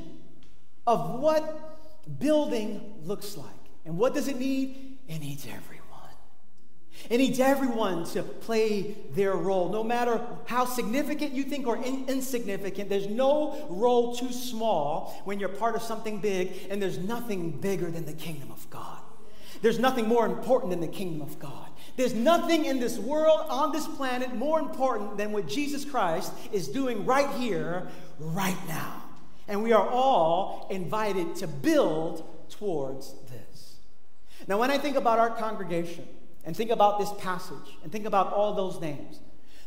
[0.87, 3.47] of what building looks like.
[3.85, 4.97] And what does it need?
[5.09, 5.40] It needs.
[7.12, 12.06] It needs everyone to play their role, no matter how significant you think or in-
[12.08, 12.88] insignificant.
[12.88, 17.91] There's no role too small when you're part of something big, and there's nothing bigger
[17.91, 19.00] than the kingdom of God.
[19.62, 21.67] There's nothing more important than the kingdom of God.
[21.97, 26.69] There's nothing in this world, on this planet, more important than what Jesus Christ is
[26.69, 29.04] doing right here, right now.
[29.50, 33.76] And we are all invited to build towards this.
[34.47, 36.08] Now, when I think about our congregation,
[36.45, 39.19] and think about this passage and think about all those names.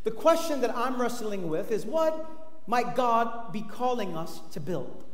[0.04, 2.30] The question that I'm wrestling with is what
[2.66, 5.04] might God be calling us to build?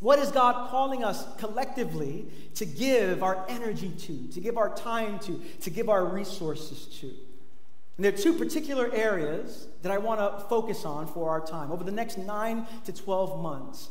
[0.00, 5.18] What is God calling us collectively to give our energy to, to give our time
[5.20, 7.06] to, to give our resources to?
[7.96, 11.70] And there are two particular areas that I want to focus on for our time.
[11.70, 13.88] Over the next nine to 12 months,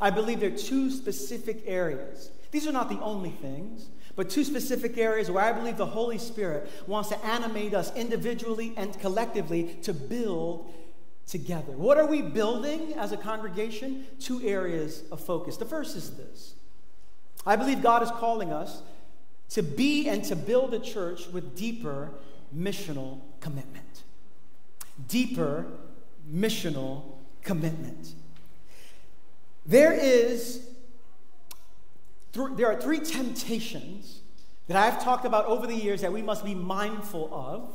[0.00, 2.30] I believe there are two specific areas.
[2.50, 6.18] These are not the only things, but two specific areas where I believe the Holy
[6.18, 10.68] Spirit wants to animate us individually and collectively to build
[11.28, 11.70] together.
[11.70, 14.08] What are we building as a congregation?
[14.18, 15.56] Two areas of focus.
[15.56, 16.56] The first is this
[17.46, 18.82] I believe God is calling us
[19.50, 22.10] to be and to build a church with deeper
[22.52, 24.02] missional commitment.
[25.06, 25.64] Deeper
[26.28, 27.04] missional
[27.44, 28.14] commitment.
[29.64, 30.67] There is
[32.32, 34.20] there are three temptations
[34.66, 37.74] that I've talked about over the years that we must be mindful of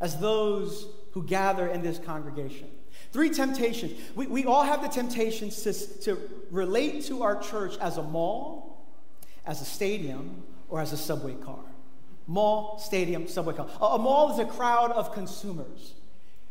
[0.00, 2.68] as those who gather in this congregation.
[3.12, 3.92] Three temptations.
[4.14, 8.86] We, we all have the temptations to, to relate to our church as a mall,
[9.46, 11.64] as a stadium, or as a subway car.
[12.26, 13.68] Mall, stadium, subway car.
[13.80, 15.94] A, a mall is a crowd of consumers.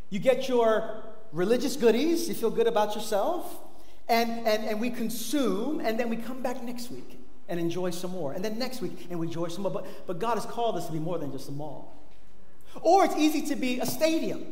[0.09, 3.59] You get your religious goodies, you feel good about yourself,
[4.07, 8.11] and, and, and we consume, and then we come back next week and enjoy some
[8.11, 8.33] more.
[8.33, 9.71] And then next week, and we enjoy some more.
[9.71, 12.03] But, but God has called us to be more than just a mall.
[12.81, 14.45] Or it's easy to be a stadium.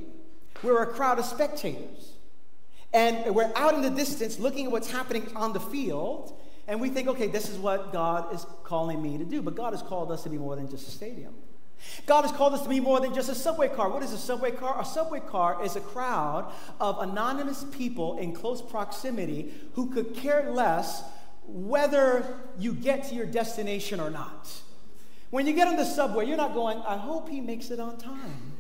[0.62, 2.14] We're a crowd of spectators.
[2.94, 6.90] And we're out in the distance looking at what's happening on the field, and we
[6.90, 9.42] think, okay, this is what God is calling me to do.
[9.42, 11.34] But God has called us to be more than just a stadium.
[12.06, 13.90] God has called us to be more than just a subway car.
[13.90, 14.80] What is a subway car?
[14.80, 20.52] A subway car is a crowd of anonymous people in close proximity who could care
[20.52, 21.04] less
[21.46, 24.62] whether you get to your destination or not.
[25.30, 27.98] When you get on the subway, you're not going, I hope he makes it on
[27.98, 28.54] time.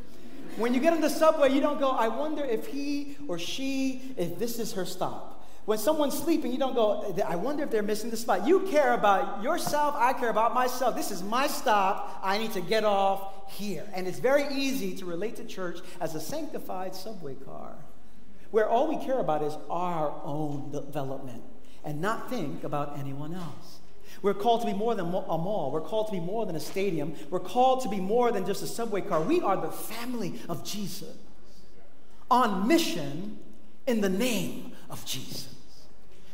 [0.57, 4.13] When you get on the subway, you don't go, I wonder if he or she,
[4.17, 5.32] if this is her stop.
[5.65, 8.45] When someone's sleeping, you don't go, I wonder if they're missing the spot.
[8.45, 10.95] You care about yourself, I care about myself.
[10.95, 12.19] This is my stop.
[12.21, 13.85] I need to get off here.
[13.93, 17.75] And it's very easy to relate to church as a sanctified subway car,
[18.51, 21.43] where all we care about is our own development
[21.85, 23.79] and not think about anyone else.
[24.21, 25.71] We're called to be more than a mall.
[25.71, 27.15] We're called to be more than a stadium.
[27.29, 29.21] We're called to be more than just a subway car.
[29.21, 31.15] We are the family of Jesus
[32.29, 33.39] on mission
[33.85, 35.52] in the name of Jesus.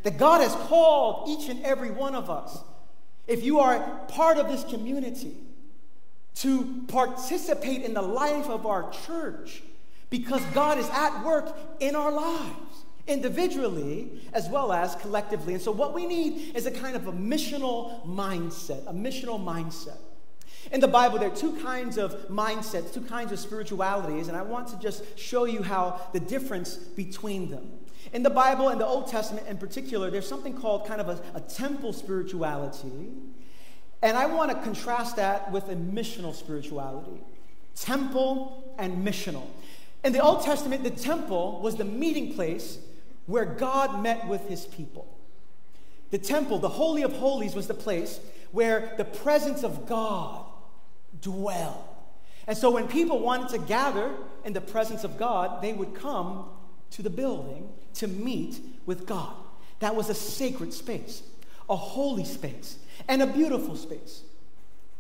[0.04, 2.58] That God has called each and every one of us,
[3.28, 5.36] if you are part of this community,
[6.36, 9.62] to participate in the life of our church
[10.10, 15.54] because God is at work in our lives, individually as well as collectively.
[15.54, 19.98] And so, what we need is a kind of a missional mindset, a missional mindset.
[20.72, 24.44] In the Bible, there are two kinds of mindsets, two kinds of spiritualities, and I
[24.44, 27.72] want to just show you how the difference between them.
[28.14, 31.20] In the Bible, in the Old Testament in particular, there's something called kind of a,
[31.36, 33.10] a temple spirituality.
[34.02, 37.22] And I want to contrast that with a missional spirituality
[37.76, 39.48] temple and missional.
[40.04, 42.78] In the Old Testament, the temple was the meeting place
[43.26, 45.08] where God met with his people.
[46.12, 48.20] The temple, the Holy of Holies, was the place
[48.52, 50.46] where the presence of God
[51.22, 51.84] dwelled.
[52.48, 54.12] And so when people wanted to gather
[54.44, 56.50] in the presence of God, they would come
[56.92, 59.34] to the building to meet with God.
[59.80, 61.22] That was a sacred space,
[61.70, 64.24] a holy space, and a beautiful space.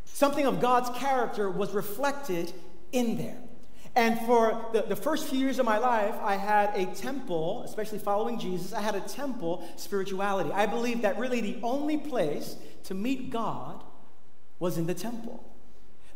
[0.05, 2.51] Something of God's character was reflected
[2.91, 3.37] in there.
[3.95, 7.99] And for the, the first few years of my life, I had a temple, especially
[7.99, 10.51] following Jesus, I had a temple spirituality.
[10.51, 13.83] I believed that really the only place to meet God
[14.59, 15.43] was in the temple.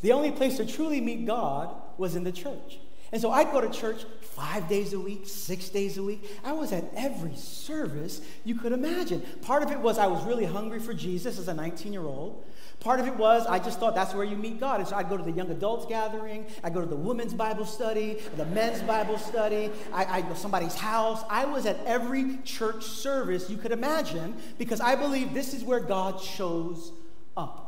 [0.03, 2.77] The only place to truly meet God was in the church.
[3.13, 6.29] And so I'd go to church five days a week, six days a week.
[6.43, 9.21] I was at every service you could imagine.
[9.43, 12.43] Part of it was I was really hungry for Jesus as a 19 year old.
[12.81, 14.79] Part of it was I just thought that's where you meet God.
[14.79, 17.65] And so I'd go to the young adults gathering, I'd go to the women's Bible
[17.65, 21.23] study, the men's Bible study, I, I'd go to somebody's house.
[21.29, 25.79] I was at every church service you could imagine because I believe this is where
[25.79, 26.91] God shows
[27.37, 27.62] up.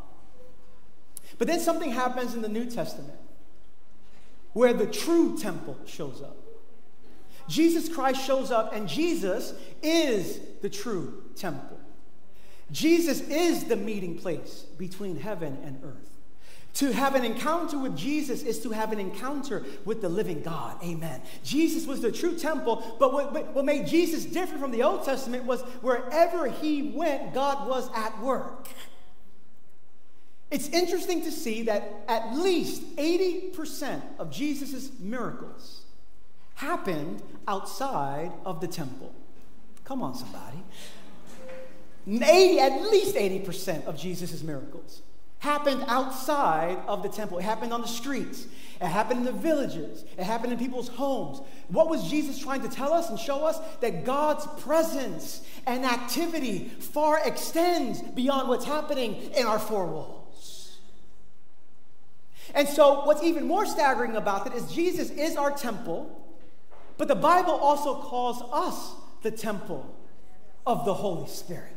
[1.38, 3.20] But then something happens in the New Testament
[4.54, 6.38] where the true temple shows up.
[7.48, 11.78] Jesus Christ shows up, and Jesus is the true temple.
[12.72, 16.16] Jesus is the meeting place between heaven and earth.
[16.76, 20.82] To have an encounter with Jesus is to have an encounter with the living God.
[20.84, 21.22] Amen.
[21.44, 25.46] Jesus was the true temple, but what, what made Jesus different from the Old Testament
[25.46, 28.68] was wherever he went, God was at work.
[30.52, 35.86] It's interesting to see that at least 80% of Jesus' miracles
[36.56, 39.14] happened outside of the temple.
[39.84, 40.64] Come on, somebody.
[42.08, 45.02] 80, at least 80% of Jesus' miracles
[45.40, 47.38] happened outside of the temple.
[47.38, 48.48] It happened on the streets.
[48.82, 50.04] It happened in the villages.
[50.18, 51.40] It happened in people's homes.
[51.70, 53.60] What was Jesus trying to tell us and show us?
[53.80, 60.25] That God's presence and activity far extends beyond what's happening in our four walls.
[62.54, 66.22] And so, what's even more staggering about that is Jesus is our temple,
[66.98, 68.94] but the Bible also calls us
[69.24, 69.96] the temple
[70.66, 71.72] of the Holy Spirit.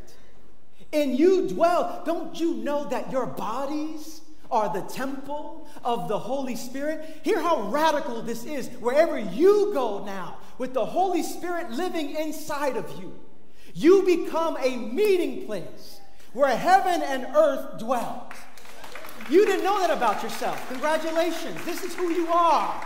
[0.93, 2.03] And you dwell.
[2.05, 7.21] Don't you know that your bodies are the temple of the Holy Spirit?
[7.23, 8.69] Hear how radical this is.
[8.81, 13.15] Wherever you go now, with the Holy Spirit living inside of you,
[13.75, 16.01] you become a meeting place
[16.33, 18.33] where heaven and earth dwell.
[19.31, 20.67] You didn't know that about yourself.
[20.69, 21.63] Congratulations.
[21.65, 22.85] This is who you are.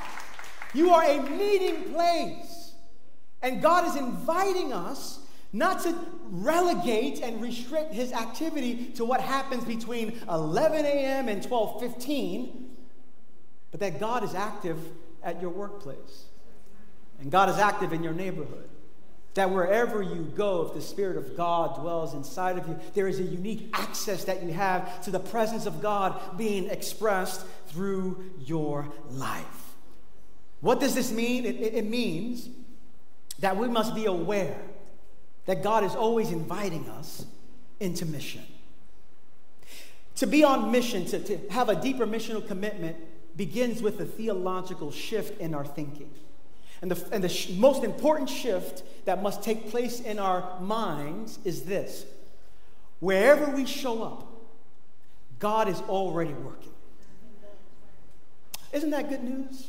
[0.74, 2.72] You are a meeting place.
[3.42, 5.20] And God is inviting us
[5.52, 5.94] not to
[6.30, 11.28] relegate and restrict his activity to what happens between 11 a.m.
[11.28, 12.68] and 12:15,
[13.70, 14.78] but that God is active
[15.22, 16.26] at your workplace.
[17.20, 18.68] And God is active in your neighborhood.
[19.34, 23.18] That wherever you go, if the Spirit of God dwells inside of you, there is
[23.18, 28.92] a unique access that you have to the presence of God being expressed through your
[29.10, 29.74] life.
[30.60, 31.44] What does this mean?
[31.44, 32.48] It, it, means
[33.40, 34.60] that we must be aware
[35.46, 37.26] that God is always inviting us
[37.80, 38.42] into mission.
[40.16, 42.96] To be on mission, to, to have a deeper missional commitment,
[43.36, 46.10] begins with a theological shift in our thinking.
[46.82, 51.38] And the, and the sh- most important shift that must take place in our minds
[51.44, 52.04] is this
[53.00, 54.26] wherever we show up,
[55.38, 56.72] God is already working.
[58.72, 59.68] Isn't that good news?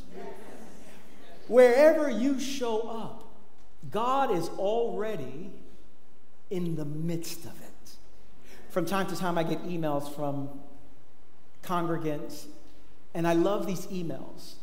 [1.48, 3.30] Wherever you show up,
[3.92, 5.52] God is already
[6.50, 7.92] in the midst of it.
[8.70, 10.50] From time to time, I get emails from
[11.64, 12.46] congregants,
[13.14, 14.56] and I love these emails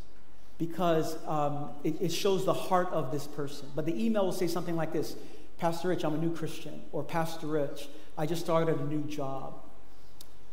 [0.61, 3.67] because um, it, it shows the heart of this person.
[3.75, 5.17] But the email will say something like this
[5.59, 9.55] Pastor Rich, I'm a new Christian, or Pastor Rich, I just started a new job.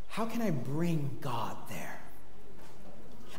[0.08, 2.00] How can I bring God there?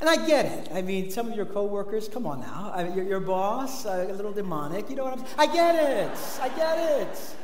[0.00, 0.70] And I get it.
[0.72, 2.70] I mean, some of your coworkers, come on now.
[2.74, 4.88] I mean, your, your boss, uh, a little demonic.
[4.90, 5.34] You know what I'm saying?
[5.38, 6.18] I get it.
[6.40, 7.36] I get it.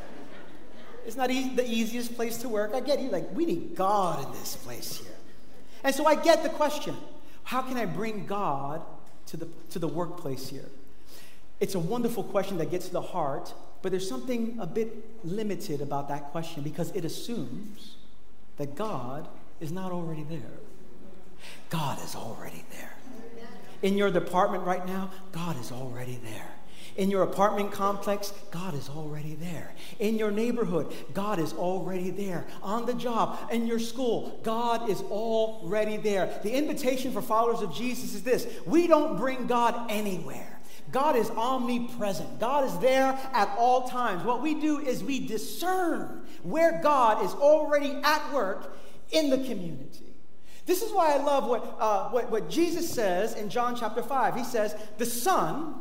[1.05, 2.73] It's not e- the easiest place to work.
[2.73, 3.09] I get you.
[3.09, 5.15] Like, we need God in this place here.
[5.83, 6.95] And so I get the question
[7.43, 8.81] how can I bring God
[9.27, 10.69] to the, to the workplace here?
[11.59, 15.81] It's a wonderful question that gets to the heart, but there's something a bit limited
[15.81, 17.95] about that question because it assumes
[18.57, 19.27] that God
[19.59, 20.39] is not already there.
[21.69, 22.93] God is already there.
[23.81, 26.54] In your department right now, God is already there.
[26.97, 29.73] In your apartment complex, God is already there.
[29.99, 32.45] In your neighborhood, God is already there.
[32.63, 36.39] On the job, in your school, God is already there.
[36.43, 40.55] The invitation for followers of Jesus is this we don't bring God anywhere.
[40.91, 42.39] God is omnipresent.
[42.39, 44.23] God is there at all times.
[44.23, 48.77] What we do is we discern where God is already at work
[49.11, 50.13] in the community.
[50.65, 54.35] This is why I love what, uh, what, what Jesus says in John chapter 5.
[54.35, 55.75] He says, The Son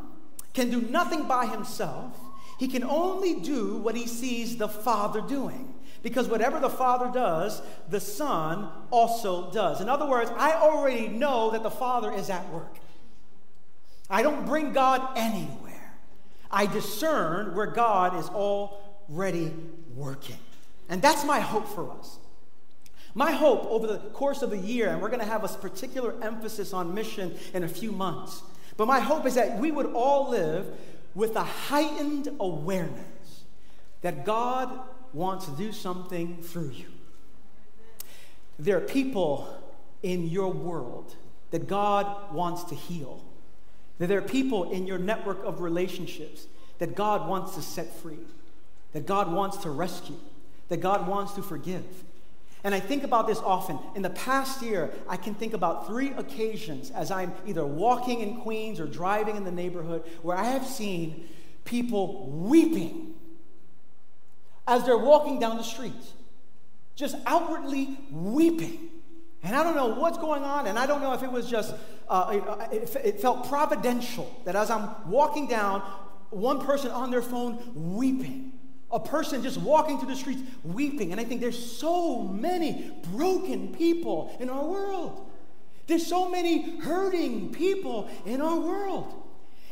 [0.54, 2.16] can do nothing by himself.
[2.58, 5.74] He can only do what he sees the Father doing.
[6.02, 9.80] Because whatever the Father does, the Son also does.
[9.80, 12.76] In other words, I already know that the Father is at work.
[14.08, 15.94] I don't bring God anywhere.
[16.50, 19.52] I discern where God is already
[19.94, 20.38] working.
[20.88, 22.18] And that's my hope for us.
[23.14, 26.14] My hope over the course of the year, and we're going to have a particular
[26.22, 28.42] emphasis on mission in a few months,
[28.76, 30.66] but my hope is that we would all live
[31.14, 33.44] with a heightened awareness
[34.02, 34.80] that God
[35.12, 36.86] wants to do something through you.
[38.58, 39.48] There are people
[40.02, 41.14] in your world
[41.50, 43.24] that God wants to heal.
[43.98, 46.46] That there are people in your network of relationships
[46.78, 48.18] that God wants to set free,
[48.92, 50.18] that God wants to rescue,
[50.68, 52.03] that God wants to forgive.
[52.64, 53.78] And I think about this often.
[53.94, 58.40] In the past year, I can think about three occasions as I'm either walking in
[58.40, 61.28] Queens or driving in the neighborhood where I have seen
[61.66, 63.14] people weeping
[64.66, 65.92] as they're walking down the street,
[66.96, 68.88] just outwardly weeping.
[69.42, 71.74] And I don't know what's going on, and I don't know if it was just,
[72.08, 72.40] uh,
[72.72, 75.82] it, it felt providential that as I'm walking down,
[76.30, 78.53] one person on their phone weeping
[78.94, 81.10] a person just walking through the streets weeping.
[81.10, 85.28] And I think there's so many broken people in our world.
[85.88, 89.22] There's so many hurting people in our world.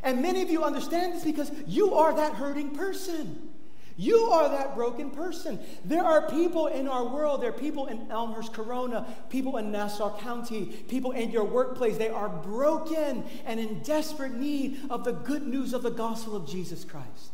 [0.02, 3.50] And many of you understand this because you are that hurting person.
[3.96, 5.60] You are that broken person.
[5.84, 10.18] There are people in our world, there are people in Elmhurst Corona, people in Nassau
[10.18, 11.98] County, people in your workplace.
[11.98, 16.48] They are broken and in desperate need of the good news of the gospel of
[16.48, 17.30] Jesus Christ.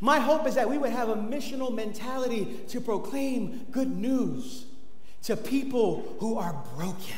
[0.00, 4.66] My hope is that we would have a missional mentality to proclaim good news
[5.24, 7.16] to people who are broken,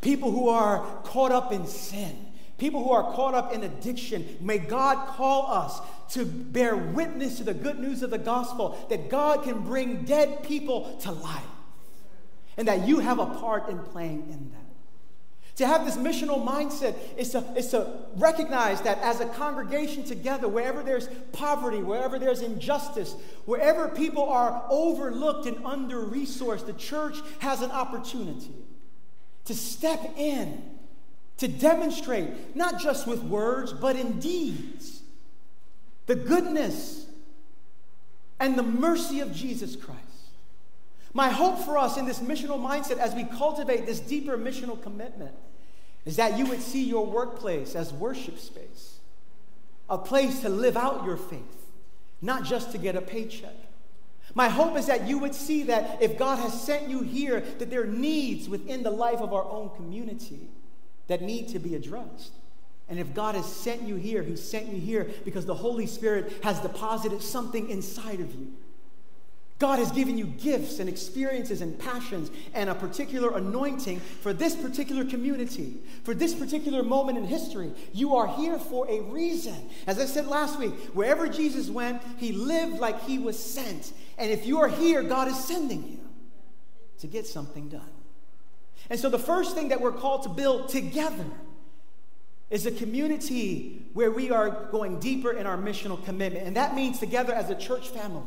[0.00, 2.14] people who are caught up in sin,
[2.58, 4.36] people who are caught up in addiction.
[4.40, 5.80] May God call us
[6.14, 10.42] to bear witness to the good news of the gospel that God can bring dead
[10.42, 11.42] people to life
[12.56, 14.61] and that you have a part in playing in that.
[15.56, 17.86] To have this missional mindset is to, is to
[18.16, 24.64] recognize that as a congregation together, wherever there's poverty, wherever there's injustice, wherever people are
[24.70, 28.54] overlooked and under resourced, the church has an opportunity
[29.44, 30.62] to step in,
[31.36, 35.02] to demonstrate, not just with words, but in deeds,
[36.06, 37.06] the goodness
[38.40, 40.00] and the mercy of Jesus Christ.
[41.14, 45.34] My hope for us in this missional mindset as we cultivate this deeper missional commitment
[46.04, 48.98] is that you would see your workplace as worship space,
[49.88, 51.66] a place to live out your faith,
[52.22, 53.54] not just to get a paycheck.
[54.34, 57.68] My hope is that you would see that if God has sent you here, that
[57.68, 60.48] there are needs within the life of our own community
[61.08, 62.32] that need to be addressed.
[62.88, 66.32] And if God has sent you here, He sent you here because the Holy Spirit
[66.42, 68.52] has deposited something inside of you
[69.62, 74.56] God has given you gifts and experiences and passions and a particular anointing for this
[74.56, 77.70] particular community, for this particular moment in history.
[77.92, 79.54] You are here for a reason.
[79.86, 83.92] As I said last week, wherever Jesus went, he lived like he was sent.
[84.18, 86.00] And if you are here, God is sending you
[86.98, 87.88] to get something done.
[88.90, 91.26] And so the first thing that we're called to build together
[92.50, 96.48] is a community where we are going deeper in our missional commitment.
[96.48, 98.26] And that means together as a church family.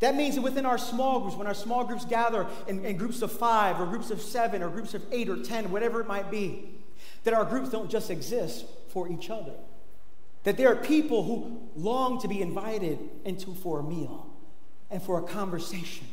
[0.00, 3.22] That means that within our small groups, when our small groups gather in, in, groups
[3.22, 6.30] of five or groups of seven or groups of eight or ten, whatever it might
[6.30, 6.70] be,
[7.24, 9.54] that our groups don't just exist for each other.
[10.42, 14.26] That there are people who long to be invited into for a meal
[14.90, 16.06] and for a conversation.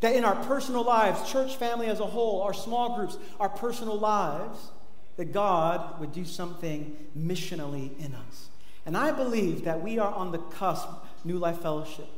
[0.00, 3.98] That in our personal lives, church family as a whole, our small groups, our personal
[3.98, 4.70] lives,
[5.16, 8.48] that God would do something missionally in us.
[8.86, 10.88] And I believe that we are on the cusp,
[11.24, 12.08] New Life Fellowship,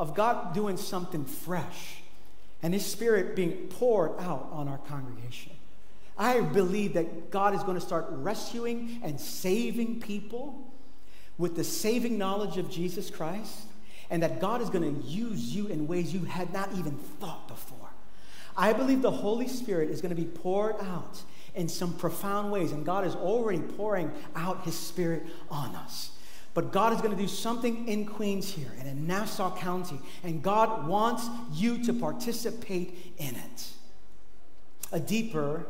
[0.00, 2.00] of God doing something fresh
[2.62, 5.52] and His Spirit being poured out on our congregation.
[6.16, 10.72] I believe that God is going to start rescuing and saving people
[11.36, 13.60] with the saving knowledge of Jesus Christ,
[14.10, 17.46] and that God is going to use you in ways you had not even thought
[17.46, 17.88] before.
[18.56, 21.22] I believe the Holy Spirit is going to be poured out
[21.54, 26.10] in some profound ways, and God is already pouring out His Spirit on us.
[26.52, 30.42] But God is going to do something in Queens here and in Nassau County, and
[30.42, 33.68] God wants you to participate in it.
[34.92, 35.66] A deeper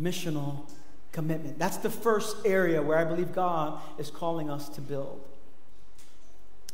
[0.00, 0.70] missional
[1.12, 1.58] commitment.
[1.58, 5.20] That's the first area where I believe God is calling us to build.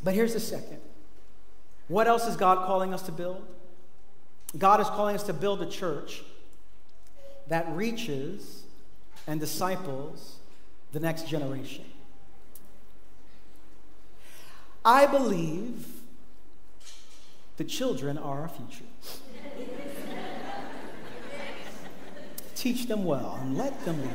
[0.03, 0.81] But here's the second.
[1.89, 3.45] What else is God calling us to build?
[4.57, 6.23] God is calling us to build a church
[7.49, 8.63] that reaches
[9.27, 10.37] and disciples
[10.93, 11.85] the next generation.
[14.85, 15.87] I believe
[17.57, 18.85] the children are our future.
[22.55, 24.11] Teach them well and let them lead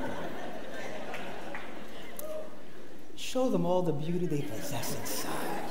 [3.16, 5.66] Show them all the beauty they possess inside.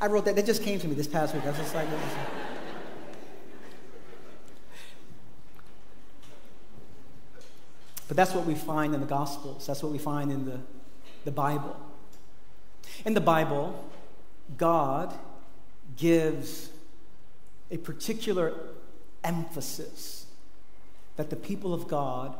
[0.00, 0.36] I wrote that.
[0.36, 1.44] That just came to me this past week.
[1.44, 1.88] I was just like,
[8.08, 9.66] But that's what we find in the Gospels.
[9.66, 10.60] That's what we find in the,
[11.24, 11.76] the Bible.
[13.04, 13.88] In the Bible,
[14.56, 15.14] God
[15.96, 16.70] gives
[17.70, 18.54] a particular
[19.24, 20.26] emphasis
[21.16, 22.34] that the people of God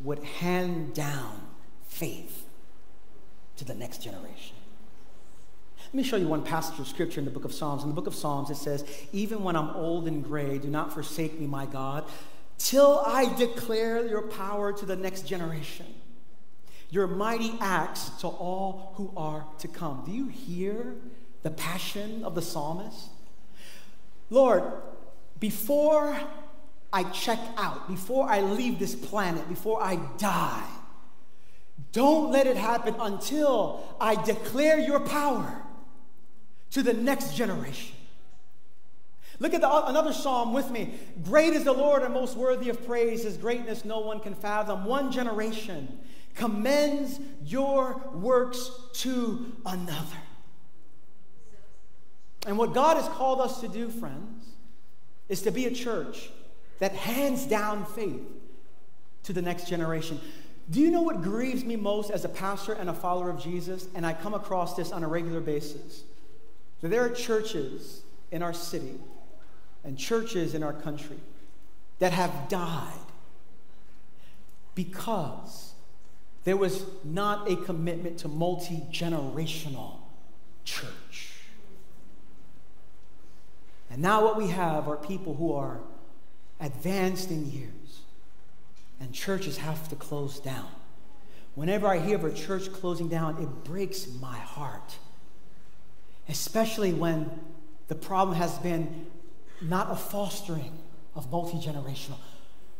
[0.00, 1.46] would hand down
[1.86, 2.44] faith
[3.56, 4.56] to the next generation.
[5.86, 7.82] Let me show you one passage of scripture in the book of Psalms.
[7.82, 10.92] In the book of Psalms, it says, Even when I'm old and gray, do not
[10.92, 12.04] forsake me, my God,
[12.58, 15.86] till I declare your power to the next generation,
[16.90, 20.02] your mighty acts to all who are to come.
[20.06, 20.94] Do you hear
[21.42, 23.08] the passion of the psalmist?
[24.30, 24.64] Lord,
[25.38, 26.18] before
[26.92, 30.68] I check out, before I leave this planet, before I die,
[31.92, 35.62] don't let it happen until I declare your power
[36.72, 37.94] to the next generation.
[39.38, 40.94] Look at the, another psalm with me.
[41.24, 43.24] Great is the Lord and most worthy of praise.
[43.24, 44.86] His greatness no one can fathom.
[44.86, 45.98] One generation
[46.36, 50.18] commends your works to another.
[52.46, 54.46] And what God has called us to do, friends,
[55.28, 56.30] is to be a church
[56.78, 58.22] that hands down faith
[59.24, 60.20] to the next generation.
[60.70, 63.88] Do you know what grieves me most as a pastor and a follower of Jesus?
[63.94, 66.04] And I come across this on a regular basis.
[66.80, 69.00] That there are churches in our city
[69.82, 71.18] and churches in our country
[71.98, 72.92] that have died
[74.74, 75.72] because
[76.46, 79.96] there was not a commitment to multi generational
[80.64, 81.32] church.
[83.90, 85.80] And now, what we have are people who are
[86.60, 88.02] advanced in years,
[89.00, 90.68] and churches have to close down.
[91.56, 94.98] Whenever I hear of a church closing down, it breaks my heart,
[96.28, 97.28] especially when
[97.88, 99.06] the problem has been
[99.60, 100.78] not a fostering
[101.16, 102.18] of multi generational.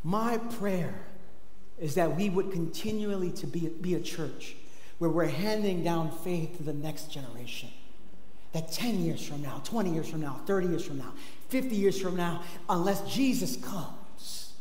[0.04, 0.94] My prayer
[1.78, 4.56] is that we would continually to be, be a church
[4.98, 7.68] where we're handing down faith to the next generation.
[8.52, 11.12] That 10 years from now, 20 years from now, 30 years from now,
[11.48, 14.52] 50 years from now, unless Jesus comes,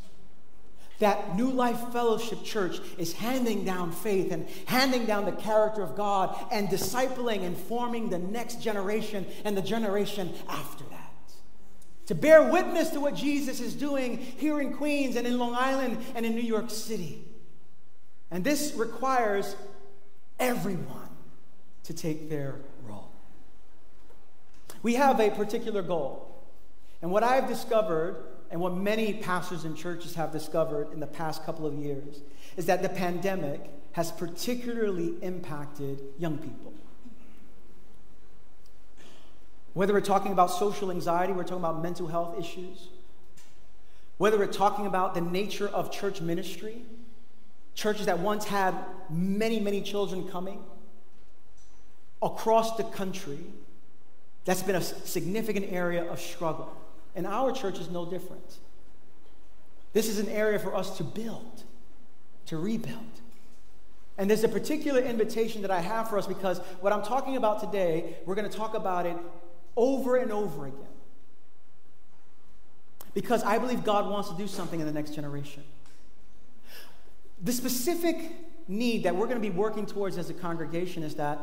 [1.00, 5.96] that New Life Fellowship Church is handing down faith and handing down the character of
[5.96, 10.95] God and discipling and forming the next generation and the generation after that
[12.08, 15.98] to bear witness to what Jesus is doing here in Queens and in Long Island
[16.16, 17.24] and in New York City.
[18.32, 19.56] And this requires
[20.40, 21.10] everyone
[21.84, 23.12] to take their role.
[24.84, 26.44] We have a particular goal.
[27.02, 31.44] And what I've discovered, and what many pastors and churches have discovered in the past
[31.44, 32.22] couple of years,
[32.58, 33.62] is that the pandemic
[33.94, 36.74] has particularly impacted young people.
[39.76, 42.88] Whether we're talking about social anxiety, we're talking about mental health issues.
[44.18, 46.78] Whether we're talking about the nature of church ministry,
[47.74, 48.74] churches that once had
[49.10, 50.64] many, many children coming
[52.22, 53.40] across the country,
[54.46, 56.74] that's been a significant area of struggle.
[57.14, 58.60] And our church is no different.
[59.92, 61.64] This is an area for us to build,
[62.46, 63.20] to rebuild.
[64.18, 67.60] And there's a particular invitation that I have for us because what I'm talking about
[67.60, 69.18] today, we're going to talk about it
[69.78, 70.80] over and over again.
[73.14, 75.64] Because I believe God wants to do something in the next generation.
[77.42, 78.18] The specific
[78.68, 81.40] need that we're going to be working towards as a congregation is that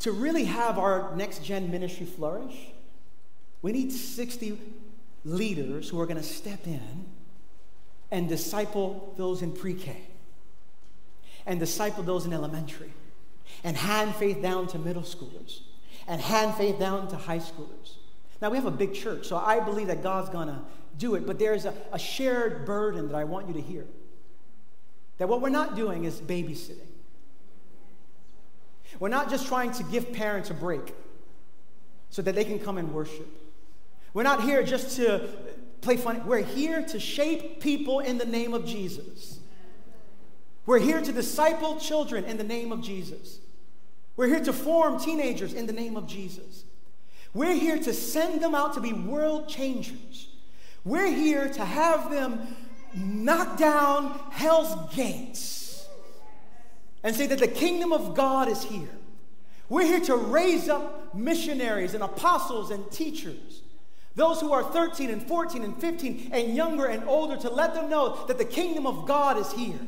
[0.00, 2.72] to really have our next gen ministry flourish,
[3.62, 4.58] we need 60
[5.24, 7.06] leaders who are going to step in
[8.10, 10.02] and disciple those in pre K,
[11.46, 12.92] and disciple those in elementary,
[13.62, 15.60] and hand faith down to middle schoolers
[16.06, 17.94] and hand faith down to high schoolers.
[18.42, 20.60] Now, we have a big church, so I believe that God's going to
[20.98, 23.86] do it, but there's a, a shared burden that I want you to hear.
[25.18, 26.88] That what we're not doing is babysitting.
[29.00, 30.94] We're not just trying to give parents a break
[32.10, 33.28] so that they can come and worship.
[34.12, 35.28] We're not here just to
[35.80, 36.20] play funny.
[36.20, 39.40] We're here to shape people in the name of Jesus.
[40.66, 43.38] We're here to disciple children in the name of Jesus.
[44.16, 46.64] We're here to form teenagers in the name of Jesus.
[47.32, 50.28] We're here to send them out to be world changers.
[50.84, 52.40] We're here to have them
[52.94, 55.86] knock down hell's gates
[57.02, 58.88] and say that the kingdom of God is here.
[59.68, 63.62] We're here to raise up missionaries and apostles and teachers,
[64.14, 67.90] those who are 13 and 14 and 15 and younger and older, to let them
[67.90, 69.80] know that the kingdom of God is here.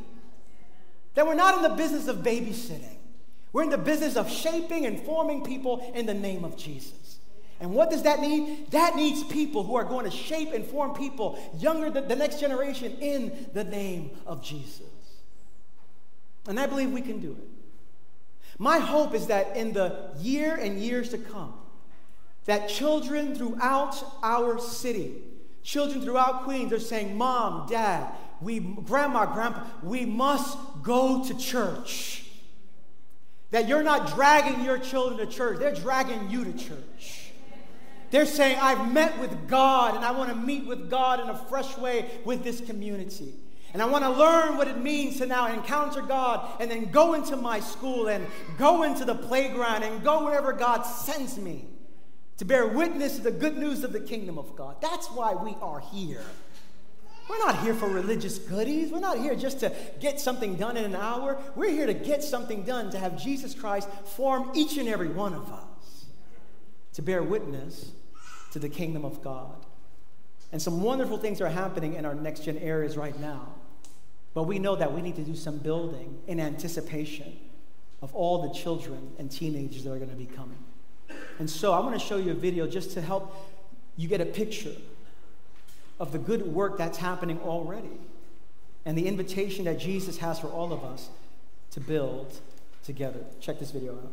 [1.15, 2.96] That we're not in the business of babysitting.
[3.57, 7.17] We're in the business of shaping and forming people in the name of Jesus.
[7.59, 8.71] And what does that need?
[8.73, 12.39] That needs people who are going to shape and form people younger than the next
[12.39, 14.83] generation in the name of Jesus.
[16.47, 18.59] And I believe we can do it.
[18.59, 21.55] My hope is that in the year and years to come,
[22.45, 25.15] that children throughout our city,
[25.63, 32.26] children throughout Queens are saying, Mom, Dad, we, Grandma, Grandpa, we must go to church.
[33.51, 37.33] That you're not dragging your children to church, they're dragging you to church.
[38.11, 41.37] They're saying, I've met with God and I want to meet with God in a
[41.37, 43.35] fresh way with this community.
[43.73, 47.15] And I want to learn what it means to now encounter God and then go
[47.15, 48.27] into my school and
[48.59, 51.67] go into the playground and go wherever God sends me
[52.39, 54.77] to bear witness to the good news of the kingdom of God.
[54.81, 56.25] That's why we are here.
[57.29, 58.93] We're not here for religious goodies.
[58.93, 61.39] We're not here just to get something done in an hour.
[61.57, 65.35] We're here to get something done, to have Jesus Christ form each and every one
[65.35, 66.07] of us,
[66.95, 67.91] to bear witness
[68.53, 69.67] to the kingdom of God.
[70.53, 73.49] And some wonderful things are happening in our next gen areas right now.
[74.33, 77.37] But we know that we need to do some building in anticipation
[78.03, 80.59] of all the children and teenagers that are going to be coming.
[81.39, 83.35] And so I want to show you a video just to help
[83.97, 84.75] you get a picture
[85.99, 88.01] of the good work that's happening already
[88.85, 91.09] and the invitation that Jesus has for all of us
[91.73, 92.41] to build
[92.85, 93.21] together.
[93.41, 94.13] Check this video out.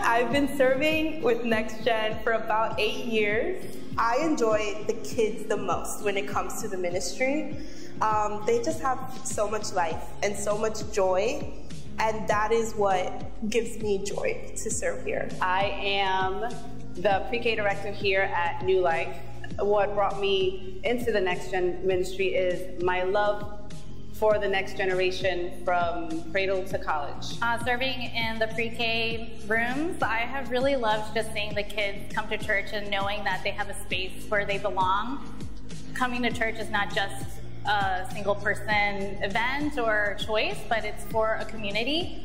[0.00, 3.76] I've been serving with Next Gen for about eight years.
[3.96, 7.56] I enjoy the kids the most when it comes to the ministry.
[8.00, 11.52] Um, they just have so much life and so much joy,
[11.98, 15.28] and that is what gives me joy to serve here.
[15.40, 16.48] I am
[16.94, 19.16] the pre-K director here at New Life.
[19.58, 23.58] What brought me into the Next Gen ministry is my love
[24.12, 27.38] for the next generation from cradle to college?
[27.40, 32.28] Uh, serving in the pre-K rooms, I have really loved just seeing the kids come
[32.28, 35.24] to church and knowing that they have a space where they belong.
[35.94, 37.37] Coming to church is not just
[37.68, 42.24] a single person event or choice, but it's for a community.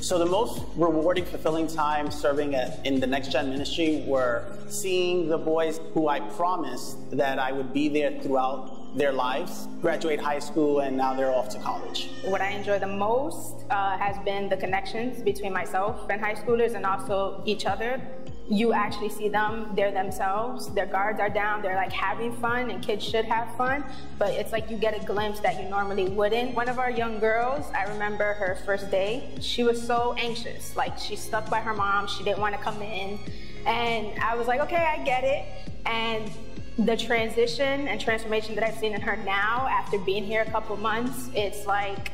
[0.00, 5.28] So the most rewarding, fulfilling time serving at, in the Next Gen ministry were seeing
[5.28, 10.38] the boys who I promised that I would be there throughout their lives, graduate high
[10.38, 12.10] school, and now they're off to college.
[12.24, 16.74] What I enjoy the most uh, has been the connections between myself and high schoolers
[16.74, 18.00] and also each other.
[18.48, 22.82] You actually see them, they're themselves, their guards are down, they're like having fun, and
[22.82, 23.82] kids should have fun,
[24.18, 26.54] but it's like you get a glimpse that you normally wouldn't.
[26.54, 30.76] One of our young girls, I remember her first day, she was so anxious.
[30.76, 33.18] Like she stuck by her mom, she didn't want to come in.
[33.64, 35.46] And I was like, okay, I get it.
[35.86, 36.30] And
[36.78, 40.76] the transition and transformation that I've seen in her now after being here a couple
[40.76, 42.10] months, it's like,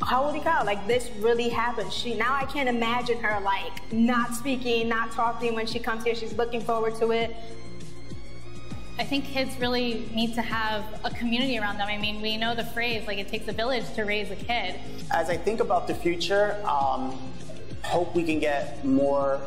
[0.00, 1.92] holy cow, like this really happened.
[1.92, 6.14] She now I can't imagine her like not speaking, not talking when she comes here.
[6.14, 7.34] She's looking forward to it.
[8.98, 11.86] I think kids really need to have a community around them.
[11.88, 14.74] I mean, we know the phrase, like it takes a village to raise a kid.
[15.12, 17.16] As I think about the future, um,
[17.84, 19.40] hope we can get more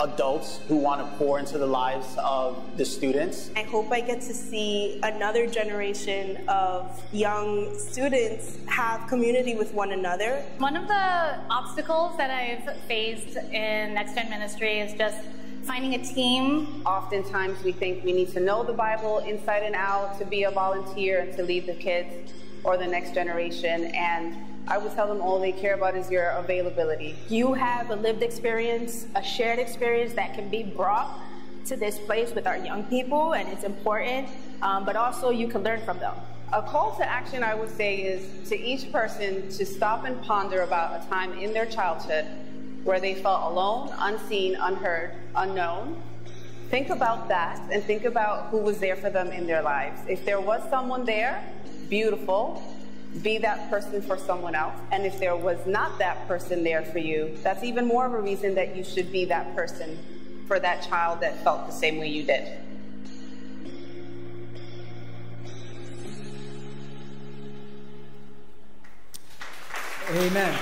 [0.00, 3.50] adults who want to pour into the lives of the students.
[3.56, 9.92] I hope I get to see another generation of young students have community with one
[9.92, 10.42] another.
[10.58, 15.18] One of the obstacles that I've faced in Next Gen Ministry is just
[15.64, 16.82] finding a team.
[16.84, 20.50] Oftentimes we think we need to know the Bible inside and out to be a
[20.50, 22.32] volunteer and to lead the kids
[22.64, 23.86] or the next generation.
[23.94, 24.36] And
[24.66, 27.16] I would tell them all they care about is your availability.
[27.28, 31.20] You have a lived experience, a shared experience that can be brought
[31.66, 34.28] to this place with our young people, and it's important,
[34.62, 36.14] um, but also you can learn from them.
[36.52, 40.62] A call to action, I would say, is to each person to stop and ponder
[40.62, 42.24] about a time in their childhood
[42.84, 46.00] where they felt alone, unseen, unheard, unknown.
[46.70, 50.00] Think about that and think about who was there for them in their lives.
[50.08, 51.44] If there was someone there,
[51.88, 52.62] beautiful,
[53.22, 54.74] be that person for someone else.
[54.90, 58.20] And if there was not that person there for you, that's even more of a
[58.20, 59.98] reason that you should be that person
[60.46, 62.58] for that child that felt the same way you did.
[70.10, 70.58] Amen.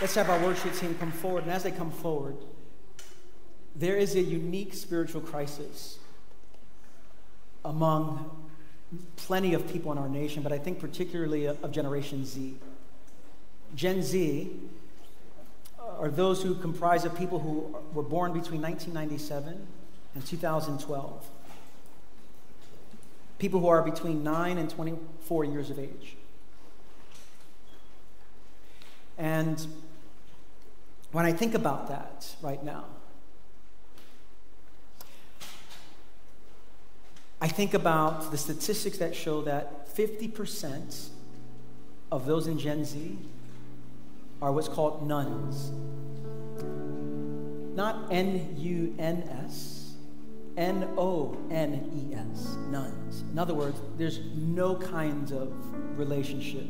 [0.00, 1.44] Let's have our worship team come forward.
[1.44, 2.36] And as they come forward,
[3.74, 5.98] there is a unique spiritual crisis
[7.66, 8.30] among
[9.16, 12.56] plenty of people in our nation, but I think particularly of Generation Z.
[13.74, 14.50] Gen Z,
[15.98, 19.66] are those who comprise of people who were born between 1997
[20.14, 21.30] and 2012.
[23.38, 26.16] People who are between 9 and 24 years of age.
[29.18, 29.66] And
[31.12, 32.84] when I think about that right now,
[37.40, 41.08] I think about the statistics that show that 50%
[42.10, 43.18] of those in Gen Z
[44.40, 45.70] are what's called nones.
[47.76, 49.92] Not N U N S,
[50.56, 53.22] N O N E S, nones.
[53.30, 55.52] In other words, there's no kinds of
[55.98, 56.66] relationship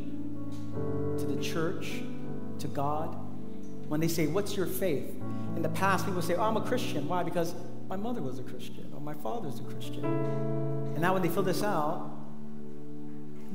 [1.19, 2.01] to the church,
[2.59, 3.17] to God.
[3.87, 5.11] When they say, What's your faith?
[5.55, 7.07] In the past, people say, Oh, I'm a Christian.
[7.07, 7.23] Why?
[7.23, 7.55] Because
[7.89, 10.04] my mother was a Christian my father's a Christian.
[10.04, 12.11] And now when they fill this out,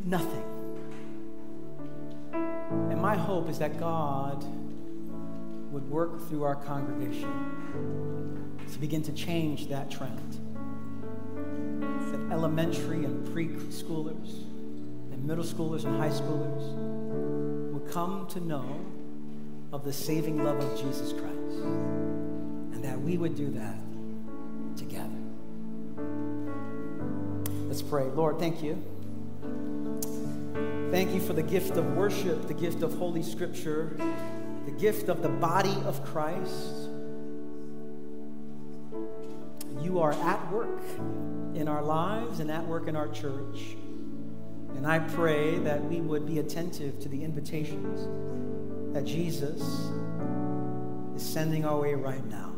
[0.06, 0.46] nothing.
[2.32, 4.46] And my hope is that God
[5.74, 7.30] would work through our congregation
[8.72, 10.40] to begin to change that trend.
[12.14, 14.44] That elementary and preschoolers
[15.12, 18.80] and middle schoolers and high schoolers would come to know
[19.74, 21.62] of the saving love of Jesus Christ.
[22.74, 23.76] And that we would do that
[24.78, 25.11] together.
[27.72, 28.04] Let's pray.
[28.04, 28.84] Lord, thank you.
[30.92, 33.96] Thank you for the gift of worship, the gift of Holy Scripture,
[34.66, 36.90] the gift of the body of Christ.
[39.82, 40.82] You are at work
[41.56, 43.78] in our lives and at work in our church.
[44.76, 48.02] And I pray that we would be attentive to the invitations
[48.94, 49.62] that Jesus
[51.16, 52.51] is sending our way right now.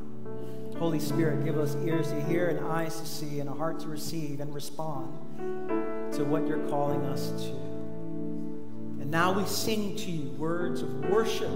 [0.78, 3.88] Holy Spirit, give us ears to hear and eyes to see and a heart to
[3.88, 5.14] receive and respond
[6.14, 7.50] to what you're calling us to.
[9.02, 11.50] And now we sing to you words of worship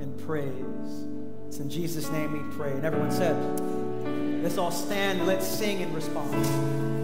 [0.00, 1.06] and praise.
[1.46, 2.72] It's in Jesus' name we pray.
[2.72, 3.36] And everyone said,
[4.42, 6.97] let's all stand, let's sing in respond.